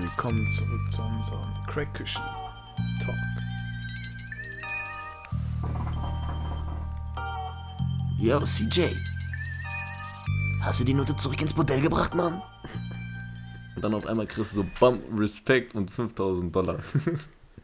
[0.00, 2.22] Willkommen zurück zu unserem Crackküchen
[3.04, 3.16] Talk.
[8.20, 8.94] Yo, CJ.
[10.60, 12.40] Hast du die Note zurück ins Modell gebracht, Mann?
[13.74, 16.78] Und dann auf einmal kriegst du so Bam, Respekt und 5000 Dollar.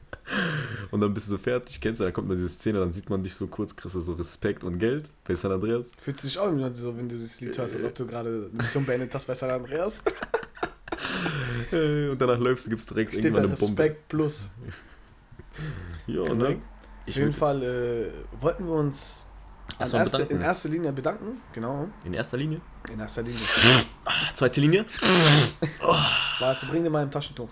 [0.91, 3.09] und dann bist du so fertig, kennst du, dann kommt mal diese Szene, dann sieht
[3.11, 5.93] man dich so kurz, kriegst du so Respekt und Geld bei San Andreas.
[5.99, 8.61] Fühlt sich auch immer so, wenn du das Lied hörst, als ob du gerade eine
[8.61, 10.03] Mission beendet hast bei San Andreas.
[11.73, 13.83] Äh, Und danach läufst du, gibst direkt Steht irgendwann da eine Bombe.
[13.83, 14.51] Respekt plus.
[16.07, 16.29] Ja, ne?
[16.29, 16.63] Korrekt.
[16.63, 18.11] Auf Ich jeden Fall äh,
[18.43, 19.25] wollten wir uns
[19.79, 20.35] erste, bedanken.
[20.37, 21.41] in erster Linie bedanken.
[21.53, 22.61] Genau, In erster Linie.
[22.93, 23.39] in erster Linie.
[24.05, 24.85] Ah, Zweite Linie.
[26.41, 27.49] Warte, bring dir mal ein Taschentuch.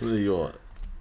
[0.00, 0.50] Ja.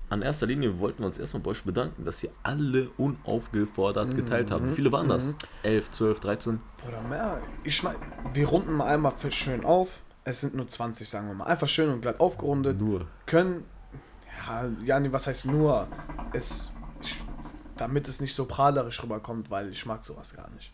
[0.09, 4.51] An erster Linie wollten wir uns erstmal bei euch bedanken, dass ihr alle unaufgefordert geteilt
[4.51, 4.65] habt.
[4.67, 5.35] Wie viele waren das?
[5.63, 6.59] 11, 12, 13?
[6.87, 7.41] Oder mehr.
[7.63, 7.97] Ich meine,
[8.33, 10.01] wir runden mal einmal für schön auf.
[10.27, 11.45] Es sind nur 20, sagen wir mal.
[11.45, 12.77] Einfach schön und glatt aufgerundet.
[12.81, 13.07] Nur.
[13.25, 13.63] Können,
[14.45, 15.87] ja, Jani, was heißt nur?
[16.33, 16.69] Es,
[17.77, 20.73] damit es nicht so prahlerisch rüberkommt, weil ich mag sowas gar nicht.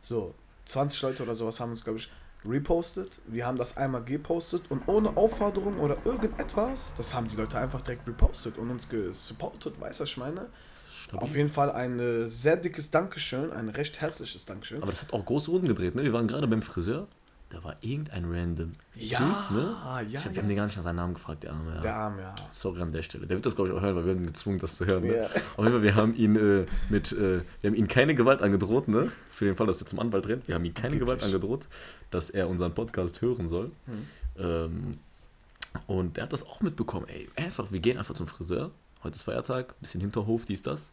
[0.00, 2.10] So, 20 Leute oder sowas haben uns, glaube ich,
[2.46, 3.18] repostet.
[3.26, 7.82] Wir haben das einmal gepostet und ohne Aufforderung oder irgendetwas, das haben die Leute einfach
[7.82, 10.46] direkt repostet und uns gesupportet, weißt du, was ich meine?
[10.90, 11.22] Stabil.
[11.22, 14.82] Auf jeden Fall ein äh, sehr dickes Dankeschön, ein recht herzliches Dankeschön.
[14.82, 16.02] Aber das hat auch große Runden gedreht, ne?
[16.02, 17.06] Wir waren gerade beim Friseur.
[17.48, 18.72] Da war irgendein random.
[18.96, 19.76] Ja, Typ, ne?
[19.84, 20.34] ja, Ich hab, ja.
[20.34, 21.74] wir haben den gar nicht nach seinem Namen gefragt, der Arme.
[21.76, 21.80] Ja.
[21.80, 22.34] Der Arm, ja.
[22.50, 23.26] Sorry an der Stelle.
[23.26, 25.04] Der wird das, glaube ich, auch hören, weil wir haben ihn gezwungen, das zu hören.
[25.04, 25.16] Ne?
[25.16, 25.24] Ja.
[25.26, 28.88] Auf jeden Fall, wir haben ihn äh, mit, äh, wir haben ihn keine Gewalt angedroht,
[28.88, 29.12] ne?
[29.30, 30.48] Für den Fall, dass er zum Anwalt rennt.
[30.48, 31.68] Wir haben ihm keine Gewalt angedroht,
[32.10, 33.70] dass er unseren Podcast hören soll.
[33.86, 34.06] Hm.
[34.38, 34.98] Ähm,
[35.86, 37.06] und er hat das auch mitbekommen.
[37.08, 38.72] Ey, einfach, wir gehen einfach zum Friseur.
[39.04, 40.90] Heute ist Feiertag, bisschen Hinterhof, dies, das.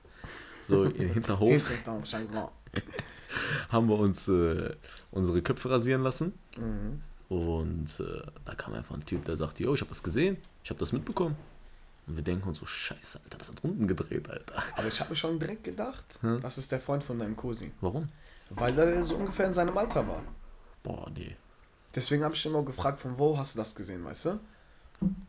[0.68, 1.68] So, in Hinterhof
[2.04, 2.50] Changement.
[3.70, 4.76] haben wir uns äh,
[5.12, 6.34] unsere Köpfe rasieren lassen.
[6.58, 7.02] Mhm.
[7.30, 10.70] Und äh, da kam einfach ein Typ, der sagte, yo, ich habe das gesehen, ich
[10.70, 11.36] habe das mitbekommen.
[12.06, 14.62] Und wir denken uns so, scheiße, Alter, das hat Runden gedreht, Alter.
[14.76, 16.42] Aber ich habe mir schon direkt gedacht, Hm?
[16.42, 17.72] das ist der Freund von deinem Cousin.
[17.82, 18.10] Warum?
[18.50, 20.22] Weil er so ungefähr in seinem Alter war.
[20.84, 21.36] Boah, nee.
[21.96, 24.40] Deswegen habe ich immer gefragt, von wo hast du das gesehen, weißt du?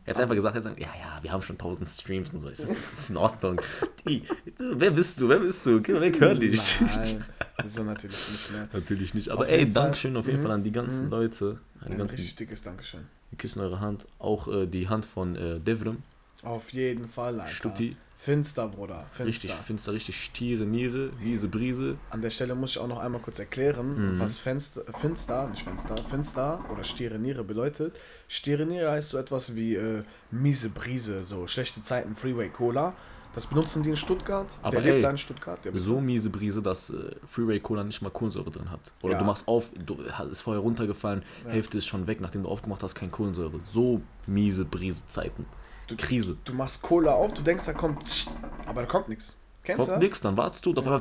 [0.05, 2.59] Er hat einfach gesagt, gesagt, ja, ja, wir haben schon 1000 Streams und so, es
[2.59, 3.59] ist, ist in Ordnung.
[4.07, 4.23] Die,
[4.57, 5.77] wer bist du, wer bist du?
[5.77, 6.79] Okay, Weg, hör dich.
[6.81, 7.25] Nein,
[7.65, 8.67] so natürlich nicht mehr.
[8.73, 9.71] Natürlich nicht, aber Auf ey.
[9.71, 10.43] Dankeschön auf jeden Mhm.
[10.43, 11.11] Fall an die ganzen Mhm.
[11.11, 13.01] Leute, an die Ein ganzen, richtig dickes Dankeschön.
[13.31, 16.03] wir küssen eure Hand, auch äh, die Hand von äh, Devrim,
[16.43, 17.51] Auf jeden Fall, Alter.
[17.51, 19.05] Stutti, Finster, Bruder.
[19.11, 19.25] Finster.
[19.25, 21.97] richtig finster, richtig Stiere, Niere, Wiese, Brise.
[22.09, 24.19] An der Stelle muss ich auch noch einmal kurz erklären, Mhm.
[24.19, 27.95] was Fenster, Finster, nicht Fenster, Finster oder Stiere Niere bedeutet.
[28.27, 32.93] Stiere Niere heißt so etwas wie äh, miese Brise, so schlechte Zeiten, Freeway Cola.
[33.35, 34.47] Das benutzen die in Stuttgart.
[34.63, 35.59] Aber der lebt ey, da in Stuttgart.
[35.73, 38.93] So miese Brise, dass äh, Freeway Cola nicht mal Kohlensäure drin hat.
[39.01, 39.19] Oder Ja.
[39.19, 39.97] du machst auf, du
[40.31, 41.51] ist vorher runtergefallen, Ja.
[41.51, 43.59] Hälfte ist schon weg, nachdem du aufgemacht hast, kein Kohlensäure.
[43.65, 45.45] So miese Brise Zeiten.
[45.97, 46.37] Krise.
[46.45, 48.27] Du machst Cola auf, du denkst, da kommt,
[48.65, 49.35] aber da kommt nichts.
[49.63, 50.01] Kennst Kommt du das?
[50.03, 50.99] nix, dann wartest du und auf einmal,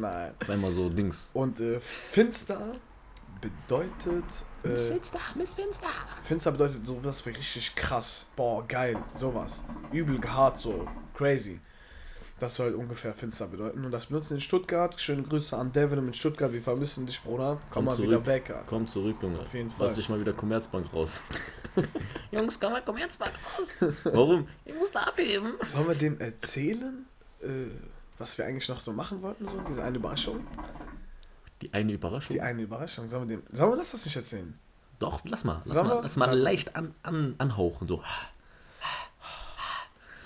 [0.00, 0.30] Nein.
[0.40, 1.30] auf einmal so Dings.
[1.34, 2.60] Und äh, finster
[3.40, 4.24] bedeutet.
[4.62, 5.88] Äh, Finster, Miss Finster.
[6.22, 8.26] finster bedeutet sowas wie richtig krass.
[8.36, 8.96] Boah, geil.
[9.14, 9.64] Sowas.
[9.92, 10.86] Übel hart, so.
[11.14, 11.60] Crazy.
[12.38, 13.84] Das soll ungefähr finster bedeuten.
[13.84, 14.98] Und das benutzen in Stuttgart.
[14.98, 16.50] Schöne Grüße an Devin in Stuttgart.
[16.52, 17.58] Wir vermissen dich, Bruder.
[17.64, 18.08] Komm, Komm mal zurück.
[18.08, 18.64] wieder back, Alter.
[18.66, 19.40] Komm zurück, Junge.
[19.40, 19.86] Auf jeden Fall.
[19.86, 21.22] Lass dich mal wieder Commerzbank raus.
[22.30, 23.94] Jungs, komm mal, mal raus.
[24.04, 24.48] Warum?
[24.64, 25.52] Ich muss da abheben.
[25.62, 27.04] Sollen wir dem erzählen,
[27.42, 27.46] äh,
[28.18, 29.46] was wir eigentlich noch so machen wollten?
[29.46, 30.46] So, diese eine Überraschung?
[31.62, 32.34] Die eine Überraschung?
[32.34, 33.08] Die eine Überraschung.
[33.08, 33.46] Sollen wir dem.
[33.54, 34.58] Sollen wir das, das nicht erzählen?
[34.98, 35.62] Doch, lass mal.
[35.64, 36.02] Lass Sollen mal, wir?
[36.02, 37.86] lass mal Dann- leicht an, an, anhauchen.
[37.88, 38.02] So.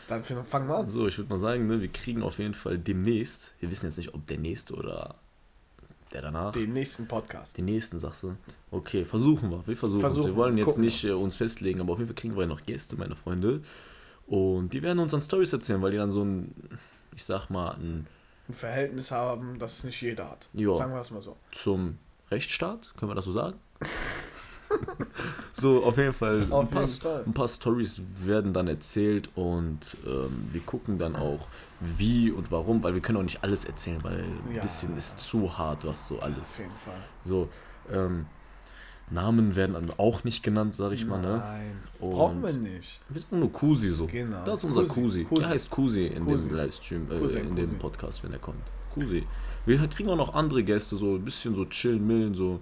[0.06, 0.88] Dann fangen wir an.
[0.90, 3.96] so, ich würde mal sagen, ne, wir kriegen auf jeden Fall demnächst, wir wissen jetzt
[3.96, 5.14] nicht, ob der nächste oder
[6.12, 6.52] der danach.
[6.52, 7.56] Den nächsten Podcast.
[7.56, 8.36] Den nächsten, sagst du?
[8.70, 9.66] Okay, versuchen wir.
[9.66, 10.00] Wir versuchen.
[10.00, 12.42] Versuchen Wir wollen jetzt gucken nicht äh, uns festlegen, aber auf jeden Fall kriegen wir
[12.42, 13.62] ja noch Gäste, meine Freunde.
[14.26, 16.54] Und die werden uns dann Stories erzählen, weil die dann so ein,
[17.16, 18.06] ich sag mal, ein,
[18.48, 20.48] Ein Verhältnis haben, das nicht jeder hat.
[20.52, 20.76] Ja.
[20.76, 21.36] Sagen wir das mal so.
[21.52, 21.98] zum
[22.30, 23.58] Rechtsstaat, können wir das so sagen?
[25.52, 26.46] so, auf jeden Fall.
[26.50, 27.22] Auf ein, paar, jeden Fall.
[27.26, 31.46] ein paar Stories werden dann erzählt und ähm, wir gucken dann auch,
[31.80, 34.62] wie und warum, weil wir können auch nicht alles erzählen, weil ein Ja.
[34.62, 36.38] bisschen ist zu hart, was so alles.
[36.54, 36.94] Auf jeden Fall.
[37.22, 37.48] So,
[37.92, 38.26] ähm,
[39.10, 41.38] Namen werden dann auch nicht genannt, sag ich mal, ne?
[41.38, 41.76] Nein.
[42.00, 43.00] Und Brauchen wir nicht.
[43.08, 44.06] Wir sind nur Kusi so.
[44.06, 44.44] Genau.
[44.44, 44.94] Das ist unser Kusi.
[44.94, 45.24] Kusi.
[45.24, 45.40] Kusi.
[45.42, 46.48] Der heißt Kusi in Kusi.
[46.48, 48.62] dem Livestream, äh, Kusi, in dem Podcast, wenn er kommt.
[48.94, 49.26] Kusi.
[49.66, 52.60] Wir kriegen auch noch andere Gäste, so ein bisschen so chillen, millen, so.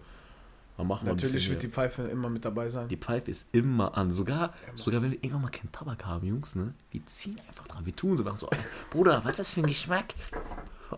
[0.79, 1.69] Mal machen Natürlich wird die.
[1.69, 2.89] Pfeife immer mit dabei sein.
[2.89, 4.11] die Pfeife ist immer an.
[4.11, 4.77] Sogar, Immer.
[4.79, 6.73] sogar wenn wir irgendwann mal keinen Tabak haben, Jungs, ne?
[6.91, 7.85] Wir ziehen einfach dran.
[7.85, 8.49] Wir tun so, machen so,
[8.91, 10.15] Bruder, was ist das für ein Geschmack?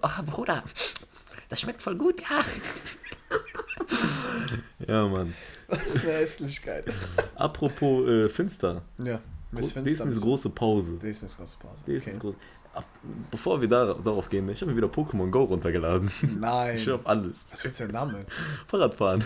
[0.00, 0.62] Oh, Bruder,
[1.48, 2.40] das schmeckt voll gut, ja.
[4.86, 5.32] Ja, Mann.
[5.68, 6.84] Was eine Hässlichkeit.
[7.34, 8.82] Apropos äh, Finster.
[8.98, 9.20] Ja,
[9.50, 10.04] Miss Finster.
[10.04, 10.94] Disneys große Pause.
[11.02, 11.82] Disneys große Pause.
[11.86, 12.18] Disneys Okay.
[12.20, 12.36] große.
[12.74, 12.84] Ab,
[13.30, 16.10] bevor wir da, darauf gehen, ich habe mir wieder Pokémon Go runtergeladen.
[16.40, 16.74] Nein.
[16.74, 17.46] Ich auf alles.
[17.52, 18.26] Was willst du denn damit?
[18.66, 19.22] Fahrradfahren.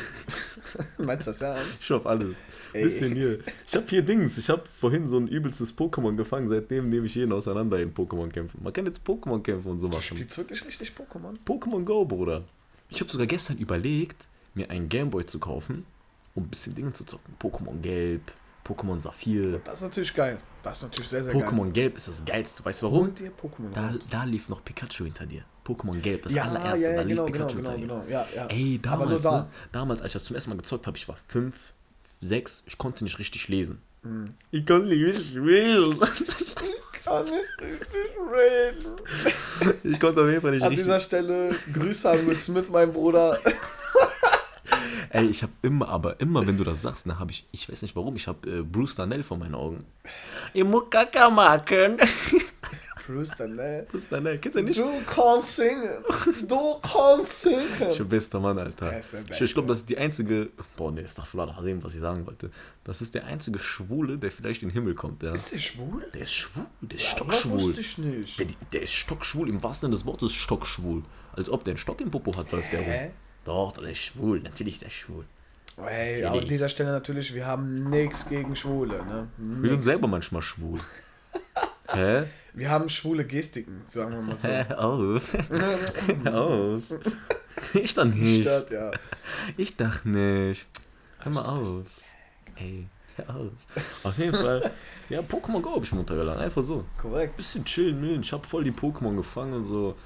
[0.98, 1.82] Meinst du das ernst?
[1.82, 2.36] Ich auf alles.
[2.74, 2.82] Ey.
[2.84, 3.38] Bisschen hier.
[3.66, 4.36] Ich habe hier Dings.
[4.36, 6.46] Ich habe vorhin so ein übelstes Pokémon gefangen.
[6.48, 8.62] Seitdem nehme ich jeden auseinander in Pokémon-Kämpfen.
[8.62, 10.02] Man kann jetzt Pokémon-Kämpfe und so Du machen.
[10.02, 11.38] spielst wirklich richtig Pokémon?
[11.46, 12.44] Pokémon Go, Bruder.
[12.90, 14.28] Ich habe sogar gestern überlegt,
[14.58, 15.86] mir einen Gameboy zu kaufen,
[16.34, 17.34] um ein bisschen Dinge zu zocken.
[17.40, 18.32] Pokémon Gelb,
[18.66, 19.60] Pokémon Saphir.
[19.64, 20.38] Das ist natürlich geil.
[20.62, 21.42] Das ist natürlich sehr, sehr geil.
[21.42, 22.64] Pokémon Gelb ist das geilste.
[22.64, 23.14] Weißt du warum?
[23.72, 25.42] Da, da lief noch Pikachu hinter dir.
[25.64, 26.86] Pokémon Gelb, das ja, allererste.
[26.86, 28.04] ja, ja, da lief genau, genau, Pikachu genau, hinter dir.
[28.04, 28.04] genau.
[28.08, 28.46] Ja, ja.
[28.46, 29.40] Ey, damals, da.
[29.40, 31.56] ne, damals, als ich das zum ersten Mal gezockt habe, ich war fünf,
[32.20, 33.80] sechs, ich konnte nicht richtig lesen.
[34.02, 34.34] Mhm.
[34.50, 35.98] Ich konnte nicht richtig lesen.
[37.04, 39.80] Kann nicht richtig reden.
[39.82, 42.92] Ich konnte auf jeden Fall nicht An richtig dieser Stelle Grüße an Will Smith, mein
[42.92, 43.38] Bruder.
[45.10, 47.82] Ey, ich habe immer, aber immer, wenn du das sagst, ne, habe ich, ich weiß
[47.82, 49.84] nicht warum, ich habe äh, Bruce Darnell vor meinen Augen.
[50.54, 51.98] Ich muss Kaka machen.
[53.06, 53.84] Bruce Danell.
[53.90, 54.78] Bruce Darnell, kennst du nicht?
[54.78, 56.04] Du kannst singen.
[56.46, 57.96] Du kannst Ich singen.
[57.96, 58.92] bin bester Mann, Alter.
[58.92, 59.44] Er ist der Ich, Beste.
[59.44, 61.26] ich glaube, das ist die einzige, boah, ne, ist doch
[61.64, 62.50] dem, was ich sagen wollte.
[62.84, 65.32] Das ist der einzige Schwule, der vielleicht in den Himmel kommt, ja.
[65.32, 66.06] Ist der schwul?
[66.12, 67.60] Der ist schwul, der ist Das stockschwul.
[67.62, 68.38] wusste ich nicht.
[68.40, 71.02] Der, der ist stockschwul, im wahrsten Sinne des Wortes stockschwul.
[71.32, 73.10] Als ob der einen Stock im Popo hat, läuft der rum.
[73.48, 75.24] Doch, der ist schwul, natürlich ist der schwul.
[75.78, 79.28] Ey, Kenn aber an dieser Stelle natürlich, wir haben nichts gegen Schwule, ne?
[79.38, 79.84] Wir sind Nix.
[79.86, 80.80] selber manchmal schwul.
[81.88, 82.24] Hä?
[82.52, 84.48] Wir haben schwule Gestiken, sagen wir mal so.
[84.48, 84.74] Hä?
[84.74, 85.34] Auf.
[86.30, 86.82] auf.
[87.72, 88.42] Ich doch nicht.
[88.42, 88.90] Stört, ja.
[89.56, 90.66] Ich dachte nicht.
[91.20, 91.86] Hör mal auf.
[92.56, 92.86] Ey,
[93.16, 93.52] hör auf.
[94.04, 94.70] Auf jeden Fall.
[95.08, 96.42] Ja, Pokémon Go hab ich mir runtergeladen.
[96.42, 96.84] Einfach so.
[97.00, 97.38] Korrekt.
[97.38, 98.20] Bisschen chillen, millen.
[98.20, 99.96] Ich hab voll die Pokémon gefangen und so.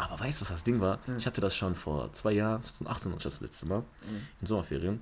[0.00, 0.98] Aber weißt du, was das Ding war?
[1.04, 1.18] Hm.
[1.18, 3.84] Ich hatte das schon vor zwei Jahren, 2018 hatte ich das letzte Mal,
[4.40, 5.00] in Sommerferien.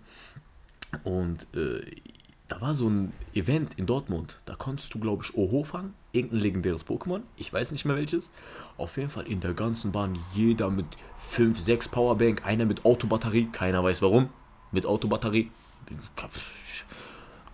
[1.04, 1.82] Und äh,
[2.48, 4.40] da war so ein Event in Dortmund.
[4.46, 5.94] Da konntest du, glaube ich, Oho fangen.
[6.12, 7.20] Irgendein legendäres Pokémon.
[7.36, 8.30] Ich weiß nicht mehr welches.
[8.76, 10.86] Auf jeden Fall in der ganzen Bahn jeder mit
[11.18, 12.44] 5, 6 Powerbank.
[12.44, 13.48] Einer mit Autobatterie.
[13.52, 14.30] Keiner weiß warum.
[14.72, 15.50] Mit Autobatterie.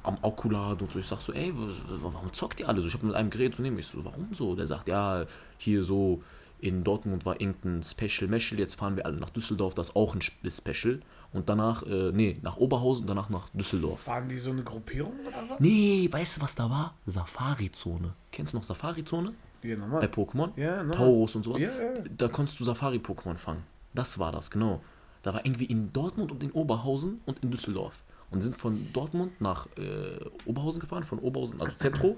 [0.04, 0.98] Am Akkulat und so.
[1.00, 1.52] Ich sag so, ey,
[2.00, 2.86] warum zockt ihr alle so?
[2.86, 4.54] Ich habe mit einem Gerät so neben mich so, warum so?
[4.54, 5.26] Der sagt, ja,
[5.58, 6.22] hier so
[6.64, 10.14] in Dortmund war irgendein Special Meshel, jetzt fahren wir alle nach Düsseldorf, das ist auch
[10.14, 11.00] ein Sp- Special.
[11.32, 14.06] Und danach, äh, nee, nach Oberhausen und danach nach Düsseldorf.
[14.06, 15.60] Waren die so eine Gruppierung oder was?
[15.60, 16.94] Nee, weißt du, was da war?
[17.06, 18.12] Safari-Zone.
[18.30, 19.32] Kennst du noch Safari-Zone?
[19.62, 20.04] Ja, Bei normal.
[20.06, 20.50] Pokémon?
[20.56, 20.96] Ja, normal.
[20.96, 21.60] Taurus und sowas.
[21.60, 22.04] Ja, ja, ja.
[22.16, 23.62] Da konntest du Safari-Pokémon fangen.
[23.94, 24.80] Das war das, genau.
[25.22, 27.94] Da war irgendwie in Dortmund und in Oberhausen und in Düsseldorf.
[28.30, 32.16] Und sind von Dortmund nach äh, Oberhausen gefahren, von Oberhausen, also Zentro.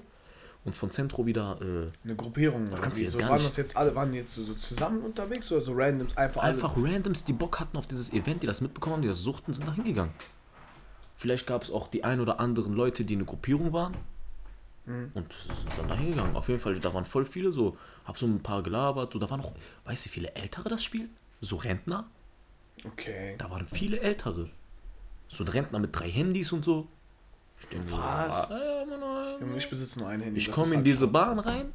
[0.67, 2.67] Und von Zentro wieder äh, Eine Gruppierung.
[2.71, 4.53] oder kannst du jetzt so, gar waren nicht- das jetzt alle, waren jetzt so, so
[4.53, 8.47] zusammen unterwegs oder so randoms einfach, einfach Randoms, die Bock hatten auf dieses Event, die
[8.47, 10.13] das mitbekommen haben, die das suchten, sind da hingegangen.
[11.15, 13.95] Vielleicht gab es auch die ein oder anderen Leute, die eine Gruppierung waren.
[14.85, 15.11] Mhm.
[15.13, 16.35] Und sind dann da hingegangen.
[16.35, 17.77] Auf jeden Fall, da waren voll viele so.
[18.05, 19.13] Hab so ein paar gelabert.
[19.13, 19.53] So, da waren noch,
[19.85, 21.11] weißt du, wie viele Ältere das spielen?
[21.41, 22.07] So Rentner?
[22.83, 22.91] alle?
[22.91, 23.35] Okay.
[23.37, 24.49] Da waren viele Ältere.
[25.29, 26.87] So ein Rentner mit drei Handys und so.
[27.89, 28.51] So, Was?
[28.51, 30.37] ah, ja, Junge, ich besitze nur ein Handy.
[30.39, 31.73] Ich komme in halt diese schon- Bahn rein,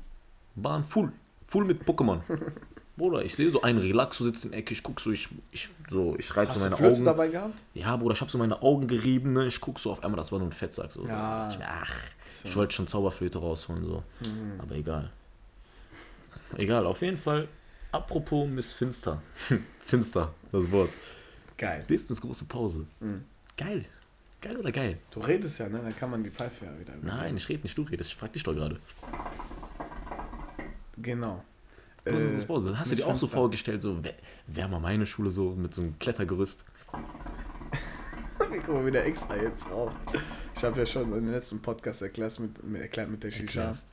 [0.55, 1.13] Bahn full,
[1.47, 2.21] full mit Pokémon.
[2.97, 5.69] Bruder, ich sehe so einen Relaxo sitzt in der Ecke, ich guck so, ich, ich,
[5.91, 7.05] so, ich reibe so Hast du meine Flöte Augen.
[7.07, 7.55] dabei gehabt?
[7.75, 9.47] Ja, Bruder, ich habe so meine Augen gerieben, ne?
[9.47, 10.93] ich guck so auf einmal, das war nur ein Fettsack.
[10.93, 11.07] So.
[11.07, 11.49] Ja.
[11.49, 11.93] Ich, ach,
[12.45, 14.03] ich wollte schon Zauberflöte rausholen, so.
[14.21, 14.61] Mhm.
[14.61, 15.09] Aber egal.
[16.57, 17.49] Egal, auf jeden Fall.
[17.93, 19.23] Apropos Miss Finster.
[19.81, 20.91] Finster, das Wort.
[21.59, 21.85] Geil.
[21.89, 22.87] Disneys große Pause.
[23.01, 23.25] Mhm.
[23.57, 23.85] Geil.
[24.43, 24.99] Geil oder geil?
[25.13, 25.81] Du redest ja, ne?
[25.83, 26.93] Dann kann man die Pfeife ja wieder.
[27.01, 28.11] Nein, ich rede nicht, du redest.
[28.11, 28.79] Ich frag dich doch gerade.
[30.99, 31.45] Genau.
[32.05, 32.13] Äh.
[32.13, 34.17] Hast du dir auch so vorgestellt, so wäre
[34.49, 36.65] wär mal meine Schule so mit so einem Klettergerüst?
[38.51, 39.93] Wir gucken wieder extra jetzt auch.
[40.55, 43.61] Ich habe ja schon in den letzten Podcast erklärt mit, mit, erklärt mit der Shisha.
[43.61, 43.87] Erklärst.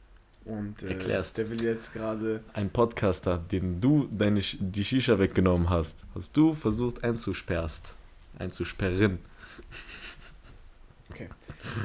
[0.45, 1.37] Und äh, Erklärst.
[1.37, 2.43] der will jetzt gerade.
[2.53, 7.95] Ein Podcaster, den du deine, die Shisha weggenommen hast, hast du versucht einzusperrst.
[8.39, 9.19] Einzusperren.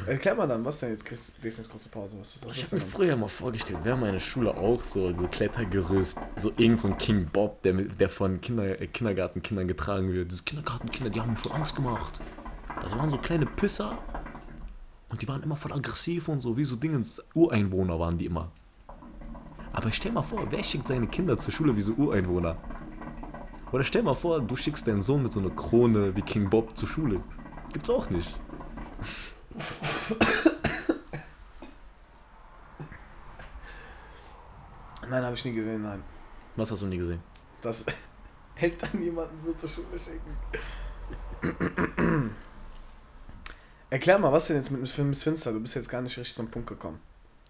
[0.06, 2.16] Erklär mal dann, was denn jetzt Chris Disneys große Pause?
[2.20, 2.56] Was ist das?
[2.56, 2.90] Ich habe mir denn?
[2.90, 7.26] früher mal vorgestellt, wäre meine Schule auch so, so Klettergerüst, so irgend so ein King
[7.32, 10.30] Bob, der, der von Kinder, äh, Kindergartenkindern getragen wird.
[10.30, 12.20] Diese Kindergartenkinder, die haben mir voll Angst gemacht.
[12.82, 13.98] Das waren so kleine Pisser
[15.08, 18.52] und die waren immer voll aggressiv und so, wie so Dingens, Ureinwohner waren die immer.
[19.72, 22.56] Aber stell mal vor, wer schickt seine Kinder zur Schule wie so Ureinwohner?
[23.72, 26.76] Oder stell mal vor, du schickst deinen Sohn mit so einer Krone wie King Bob
[26.76, 27.20] zur Schule.
[27.72, 28.38] Gibt's auch nicht.
[35.08, 36.02] Nein, habe ich nie gesehen, nein.
[36.56, 37.20] Was hast du nie gesehen?
[37.62, 37.84] Das
[38.56, 40.36] Eltern jemanden so zur Schule schicken.
[43.90, 45.52] Erklär mal, was denn jetzt mit Miss Finster?
[45.52, 47.00] Du bist jetzt gar nicht richtig zum Punkt gekommen.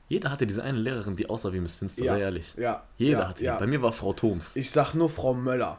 [0.09, 2.15] Jeder hatte diese eine Lehrerin, die aussah wie Miss Finster, Ja.
[2.15, 2.55] sei ehrlich.
[2.57, 2.85] Ja.
[2.99, 3.45] Jeder ja, hatte die.
[3.45, 3.59] ja.
[3.59, 4.57] Bei mir war Frau Thoms.
[4.57, 5.79] Ich sag nur Frau Möller.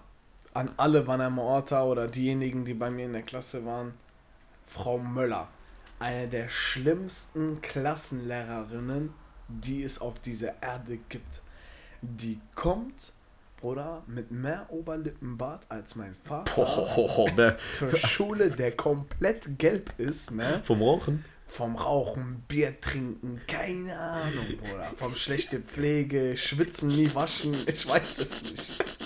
[0.53, 3.93] An alle Wanner Orta oder diejenigen, die bei mir in der Klasse waren.
[4.65, 5.49] Frau Möller.
[5.99, 9.13] Eine der schlimmsten Klassenlehrerinnen,
[9.47, 11.41] die es auf dieser Erde gibt.
[12.01, 13.13] Die kommt,
[13.61, 17.57] Bruder, mit mehr Oberlippenbart als mein Vater Pohohoho, ne?
[17.71, 20.61] zur Schule, der komplett gelb ist, ne?
[20.65, 21.23] Vom Rauchen?
[21.47, 24.91] Vom Rauchen, Bier trinken, keine Ahnung, Bruder.
[24.97, 29.04] Vom schlechte Pflege, schwitzen, nie waschen, ich weiß es nicht.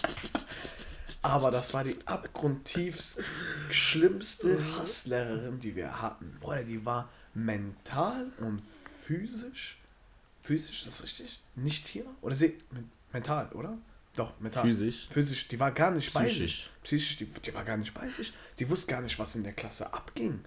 [1.22, 3.22] Aber das war die abgrundtiefst
[3.70, 6.38] schlimmste Hasslehrerin, die wir hatten.
[6.40, 8.62] Bruder, die war mental und
[9.06, 9.78] physisch.
[10.42, 11.40] Physisch, ist das richtig?
[11.56, 12.06] Nicht hier?
[12.22, 12.58] Oder sie.
[12.72, 13.78] men- Mental, oder?
[14.16, 14.64] Doch, mental.
[14.64, 15.08] Physisch.
[15.10, 16.36] Physisch, die war gar nicht bei sich.
[16.38, 16.70] Psychisch.
[16.84, 18.34] Psychisch, die, die war gar nicht bei sich.
[18.60, 20.40] Die wusste gar nicht, was in der Klasse abging.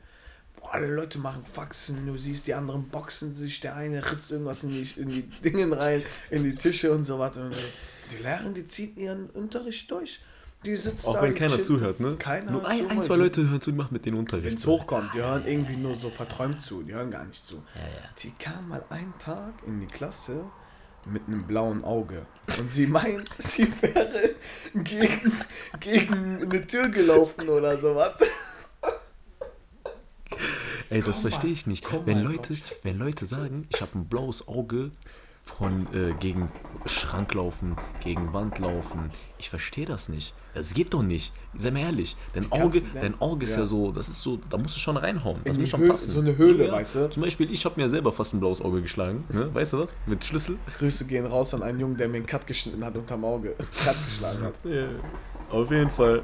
[0.57, 4.63] Boah, alle Leute machen Faxen, du siehst, die anderen boxen sich, der eine ritzt irgendwas
[4.63, 7.51] in die, in die Dingen rein, in die Tische und so so.
[8.13, 10.21] die Lehrerin, die zieht ihren Unterricht durch.
[10.65, 11.65] Die sitzt Auch da, wenn keiner chillt.
[11.67, 12.17] zuhört, ne?
[12.19, 14.59] Keiner Nur ein, ein, zwei Leute hören zu, die machen mit den Wenn Unterricht.
[14.59, 17.57] es hochkommt, die hören irgendwie nur so verträumt zu, die hören gar nicht zu.
[17.75, 18.09] Ja, ja.
[18.23, 20.45] Die kam mal einen Tag in die Klasse
[21.05, 22.27] mit einem blauen Auge.
[22.59, 24.31] Und sie meint, sie wäre
[24.73, 25.33] gegen,
[25.81, 28.15] gegen eine Tür gelaufen oder sowas.
[30.91, 31.85] Ey, das verstehe ich nicht.
[31.85, 34.91] komm Wenn mal Leute, wenn Leute sagen, ich habe ein blaues Auge
[35.43, 36.49] von äh, gegen
[36.87, 40.35] Schrank laufen, gegen Wand laufen, ich verstehe das nicht.
[40.55, 41.33] Das geht doch nicht.
[41.57, 43.61] Sei mal ehrlich, dein Auge, dein Auge ist ja.
[43.61, 43.67] Ja.
[43.67, 45.41] so, das ist so, da musst du schon reinhauen.
[45.45, 46.11] Das muss schon Höh- passen.
[46.11, 47.11] so eine Höhle, weißt du?
[47.11, 49.53] Zum Beispiel, ich habe mir selber fast ein blaues Auge geschlagen, ne?
[49.53, 49.89] weißt du das?
[50.07, 50.59] Mit Schlüssel.
[50.79, 53.55] Grüße gehen raus an einen Jungen, der mir einen Cut geschnitten hat unterm Auge.
[53.85, 54.55] Cut geschlagen hat.
[54.65, 54.87] Ja,
[55.51, 56.23] auf jeden Fall.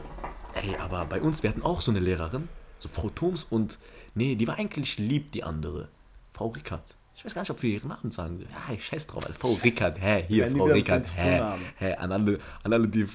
[0.55, 2.49] Ey, aber bei uns, wir hatten auch so eine Lehrerin,
[2.79, 3.79] so Frau Thoms und,
[4.15, 5.89] nee, die war eigentlich lieb, die andere.
[6.35, 6.83] Frau Rickert.
[7.19, 8.39] Ich weiß gar nicht, ob wir ihren Namen sagen.
[8.41, 9.37] Ja, ich scheiß drauf, Alter.
[9.37, 11.43] Frau Rickert, hä, hier, Wenn Frau Rickert, zu hä,
[11.77, 13.09] hä, an alle, an alle, die,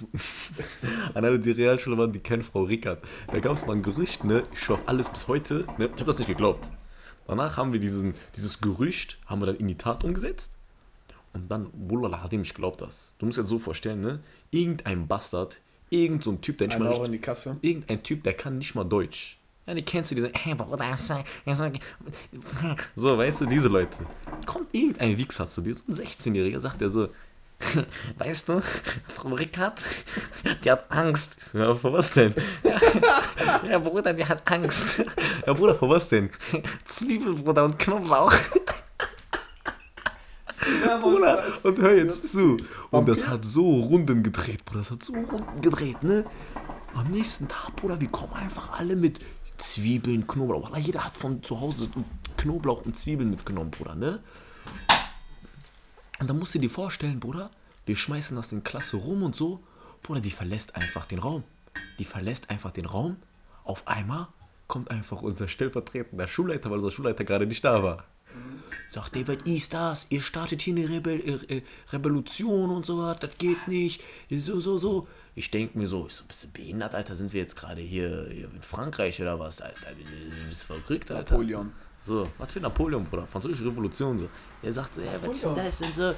[1.14, 3.02] an alle, die Realschule waren, die kennen Frau Rickert.
[3.32, 5.92] Da gab es mal ein Gerücht, ne, ich schwör auf alles bis heute, ne, ich
[5.94, 6.70] habe das nicht geglaubt.
[7.28, 10.52] Danach haben wir diesen, dieses Gerücht, haben wir dann in die Tat umgesetzt.
[11.32, 13.14] Und dann, Wallah, hat ihm nicht geglaubt das.
[13.20, 14.20] Du musst dir das so vorstellen, ne?
[14.52, 17.58] Irgendein Bastard, irgend so ein Typ, der nicht Ein mal Euro richtig, in die Kasse.
[17.62, 19.38] irgendein Typ, der kann nicht mal Deutsch.
[19.66, 20.98] Ja, die kennst du, diese, hey, Bruder,
[22.96, 23.98] so, weißt du, diese Leute.
[24.46, 27.08] Kommt irgendein Wichser zu dir, so ein 16-Jähriger, sagt er so,
[28.18, 28.62] weißt du,
[29.08, 29.82] Frau Rickard,
[30.64, 31.38] die hat Angst.
[31.38, 32.34] Ich so, ja, vor was denn?
[33.70, 35.06] ja, Bruder, die hat Angst.
[35.46, 36.30] Ja, Bruder, vor was denn?
[36.84, 38.34] Zwiebel, Bruder, und Knoblauch.
[41.02, 42.58] Bruder, und hör jetzt zu.
[42.92, 44.80] Und das hat so Runden gedreht, Bruder.
[44.80, 46.26] Das hat so Runden gedreht, ne?
[46.94, 49.20] Am nächsten Tag, Bruder, wir kommen einfach alle mit
[49.58, 50.70] Zwiebeln, Knoblauch.
[50.70, 51.90] Wallah, jeder hat von zu Hause
[52.38, 54.20] Knoblauch und Zwiebeln mitgenommen, Bruder, ne?
[56.20, 57.50] Und dann musst du dir vorstellen, Bruder,
[57.86, 59.64] wir schmeißen das in Klasse rum und so.
[60.02, 61.44] Bruder, die verlässt einfach den Raum.
[62.00, 63.18] Die verlässt einfach den Raum.
[63.64, 64.28] Auf einmal
[64.68, 68.06] kommt einfach unser stellvertretender Schulleiter, weil unser Schulleiter gerade nicht da war.
[68.94, 70.06] Sagt der, was ist das?
[70.10, 71.20] Ihr startet hier eine Rebell
[71.50, 74.04] äh, äh, Revolution und so was, das geht nicht.
[74.30, 75.08] So, so, so.
[75.34, 77.16] Ich denke mir so, ich so, bist du behindert, Alter?
[77.16, 79.88] Sind wir jetzt gerade hier, in Frankreich oder was, Alter?
[79.94, 81.34] Du bist verrückt, Alter.
[81.34, 81.74] Napoleon.
[82.00, 83.26] So, was für Napoleon, Bruder?
[83.26, 84.30] Französische Revolution, so.
[84.62, 86.14] Er sagt so, ja, was ist das und so.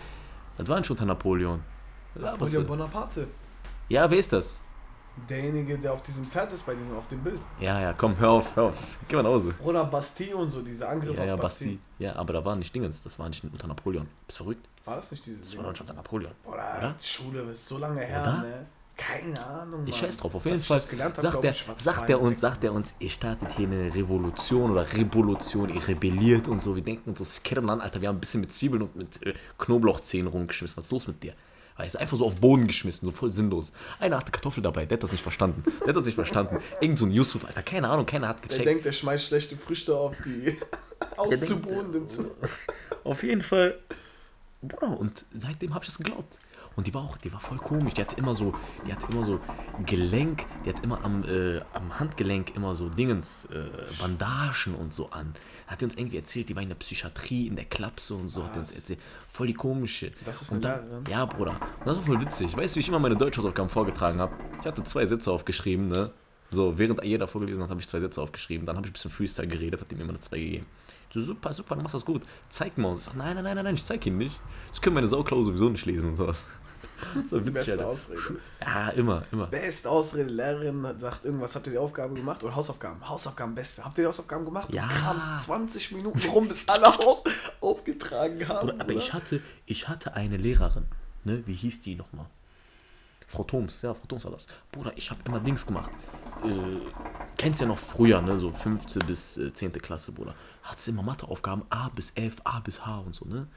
[0.57, 1.63] Das war nicht unter Napoleon.
[2.15, 2.67] Napoleon?
[2.67, 3.27] Bonaparte.
[3.87, 4.59] Ja, wer ist das?
[5.29, 7.39] Derjenige, der auf diesem Pferd ist, bei diesem, auf dem Bild.
[7.59, 8.75] Ja, ja, komm, hör auf, hör auf.
[9.07, 9.53] Geh mal nach Hause.
[9.63, 11.71] Oder Bastille und so, diese Angriffe Ja, ja, auf Bastille.
[11.77, 12.03] Basti.
[12.03, 14.07] Ja, aber da war nicht Dingens, das war nicht unter Napoleon.
[14.27, 14.67] Bist verrückt?
[14.83, 16.33] War das nicht diese Das war doch nicht unter Napoleon.
[16.43, 16.77] Oder?
[16.77, 16.95] Oder?
[17.01, 18.37] Die Schule ist so lange her, Oder?
[18.41, 18.65] ne?
[18.97, 19.83] Keine Ahnung.
[19.85, 20.05] Ich Mann.
[20.05, 20.77] scheiß drauf, auf jeden ich Fall.
[20.77, 22.41] das gelernt sagt er, ich, war sagt er uns, 62.
[22.41, 26.75] sagt er uns, ihr startet hier eine Revolution oder Revolution, ihr rebelliert und so.
[26.77, 29.33] Wir denken uns so, Skirrenland, Alter, wir haben ein bisschen mit Zwiebeln und mit äh,
[29.57, 30.77] Knoblauchzehen rumgeschmissen.
[30.77, 31.33] Was ist los mit dir?
[31.77, 33.73] Weißt du, einfach so auf Boden geschmissen, so voll sinnlos.
[33.99, 35.63] Einer hatte Kartoffel dabei, der hat das nicht verstanden.
[35.81, 36.59] Der hat das nicht verstanden.
[36.79, 38.65] Irgend so ein Yusuf, Alter, keine Ahnung, keiner hat Der gecheckt.
[38.67, 40.57] denkt, er schmeißt schlechte Früchte auf die
[41.17, 42.31] Auszubohenden zu.
[43.03, 43.77] Auf jeden Fall.
[44.61, 46.39] Bruder, und seitdem habe ich das geglaubt.
[46.75, 47.93] Und die war auch, die war voll komisch.
[47.93, 48.53] Die hatte immer so,
[48.85, 49.39] die hatte immer so
[49.85, 55.09] Gelenk, die hat immer am, äh, am Handgelenk immer so Dingens, äh, Bandagen und so
[55.11, 55.33] an.
[55.67, 58.43] Hat die uns irgendwie erzählt, die war in der Psychiatrie, in der Klapse und so,
[58.43, 58.77] hat die uns Was?
[58.77, 58.99] erzählt.
[59.31, 60.11] Voll die komische.
[60.25, 61.03] Das ist und eine dann, Lehrerin?
[61.09, 61.51] Ja, Bruder.
[61.79, 62.55] Und das war voll witzig.
[62.55, 64.33] Weißt du, wie ich immer meine Deutschhausaufgaben vorgetragen habe?
[64.59, 66.11] Ich hatte zwei Sätze aufgeschrieben, ne?
[66.51, 68.65] So, während jeder vorgelesen hat, habe ich zwei Sätze aufgeschrieben.
[68.65, 70.65] Dann habe ich ein bisschen Freestyle geredet, hat ihm immer eine zwei gegeben.
[71.11, 72.21] So, super, super, du machst das gut.
[72.49, 72.89] Zeig mal.
[72.89, 74.39] Und ich sag, nein, nein, nein, nein, nein, ich zeig ihn nicht.
[74.69, 76.47] Das können meine Sauklaue sowieso nicht lesen und sowas.
[77.29, 77.87] So witzig, Beste Alter.
[77.87, 78.21] Ausrede.
[78.61, 79.47] Ja, immer, immer.
[79.47, 82.43] Beste Ausrede, Lehrerin sagt irgendwas, habt ihr die Aufgabe gemacht?
[82.43, 83.07] Oder Hausaufgaben?
[83.07, 83.83] Hausaufgaben, beste.
[83.83, 84.71] Habt ihr die Hausaufgaben gemacht?
[84.71, 84.87] Ja.
[84.87, 87.23] Du kamst 20 Minuten rum, bis alle auf,
[87.61, 88.67] aufgetragen haben.
[88.67, 88.95] Bruder, aber oder?
[88.95, 90.85] ich hatte, ich hatte eine Lehrerin,
[91.23, 91.43] ne?
[91.45, 92.27] Wie hieß die nochmal?
[93.27, 94.47] Frau Thoms, ja, Frau Thoms war das.
[94.71, 95.89] Bruder, ich habe immer Dings gemacht.
[96.43, 96.77] Äh,
[97.37, 98.37] kennst ja noch früher, ne?
[98.37, 98.99] So 5.
[99.07, 99.73] bis äh, 10.
[99.73, 100.35] Klasse, Bruder.
[100.63, 103.47] Hat sie immer Matheaufgaben A bis F, A bis H und so, ne?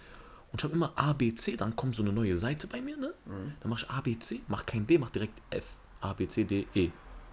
[0.50, 2.96] Und ich habe immer A, B, C, dann kommt so eine neue Seite bei mir,
[2.96, 3.12] ne?
[3.60, 5.64] Dann mache ich A, B, C, mach kein D, mach direkt F.
[6.00, 6.90] A, B, C, D, E.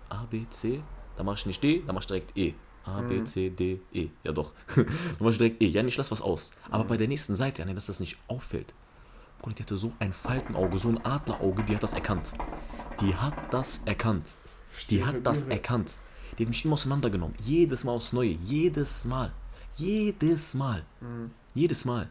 [0.09, 0.81] A, B, C,
[1.15, 2.53] dann mache ich nicht D, dann mach ich direkt E.
[2.83, 4.09] A, B, C, D, E.
[4.23, 4.51] Ja doch.
[4.75, 4.85] dann
[5.19, 5.67] mach ich direkt E.
[5.67, 6.51] Ja, ich lass was aus.
[6.69, 8.73] Aber bei der nächsten Seite, ja, nee, dass das nicht auffällt.
[9.39, 12.33] Bruder, die hatte so ein Faltenauge, so ein Adlerauge, die hat das erkannt.
[13.01, 14.35] Die hat das erkannt.
[14.89, 15.95] Die hat das erkannt.
[16.37, 17.35] Die hat mich immer auseinandergenommen.
[17.41, 18.31] Jedes Mal aufs Neue.
[18.31, 19.31] Jedes Mal.
[19.77, 20.85] Jedes Mal.
[21.53, 22.09] Jedes Mal.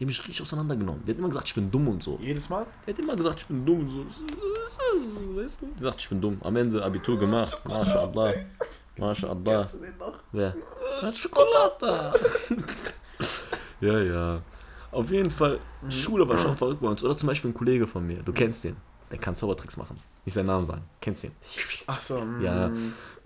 [0.00, 1.02] Die hat mich richtig auseinandergenommen.
[1.04, 2.18] Die hat immer gesagt, ich bin dumm und so.
[2.22, 2.64] Jedes Mal?
[2.86, 4.06] Die hat immer gesagt, ich bin dumm und so.
[5.36, 5.66] Weißt du?
[5.78, 6.38] Die sagt, ich bin dumm.
[6.42, 7.60] Am Ende Abitur gemacht.
[7.66, 8.32] MashaAllah.
[8.96, 9.68] MashaAllah.
[10.32, 10.54] Wer?
[11.12, 12.12] Schokolade.
[13.82, 14.42] ja, ja.
[14.90, 17.04] Auf jeden Fall, Schule war schon verrückt bei uns.
[17.04, 18.76] Oder zum Beispiel ein Kollege von mir, du kennst den.
[19.10, 19.98] Der kann Zaubertricks machen.
[20.24, 20.82] Nicht seinen Namen sagen.
[21.02, 21.32] Kennst den?
[21.86, 22.42] Ach so, mm.
[22.42, 22.70] Ja,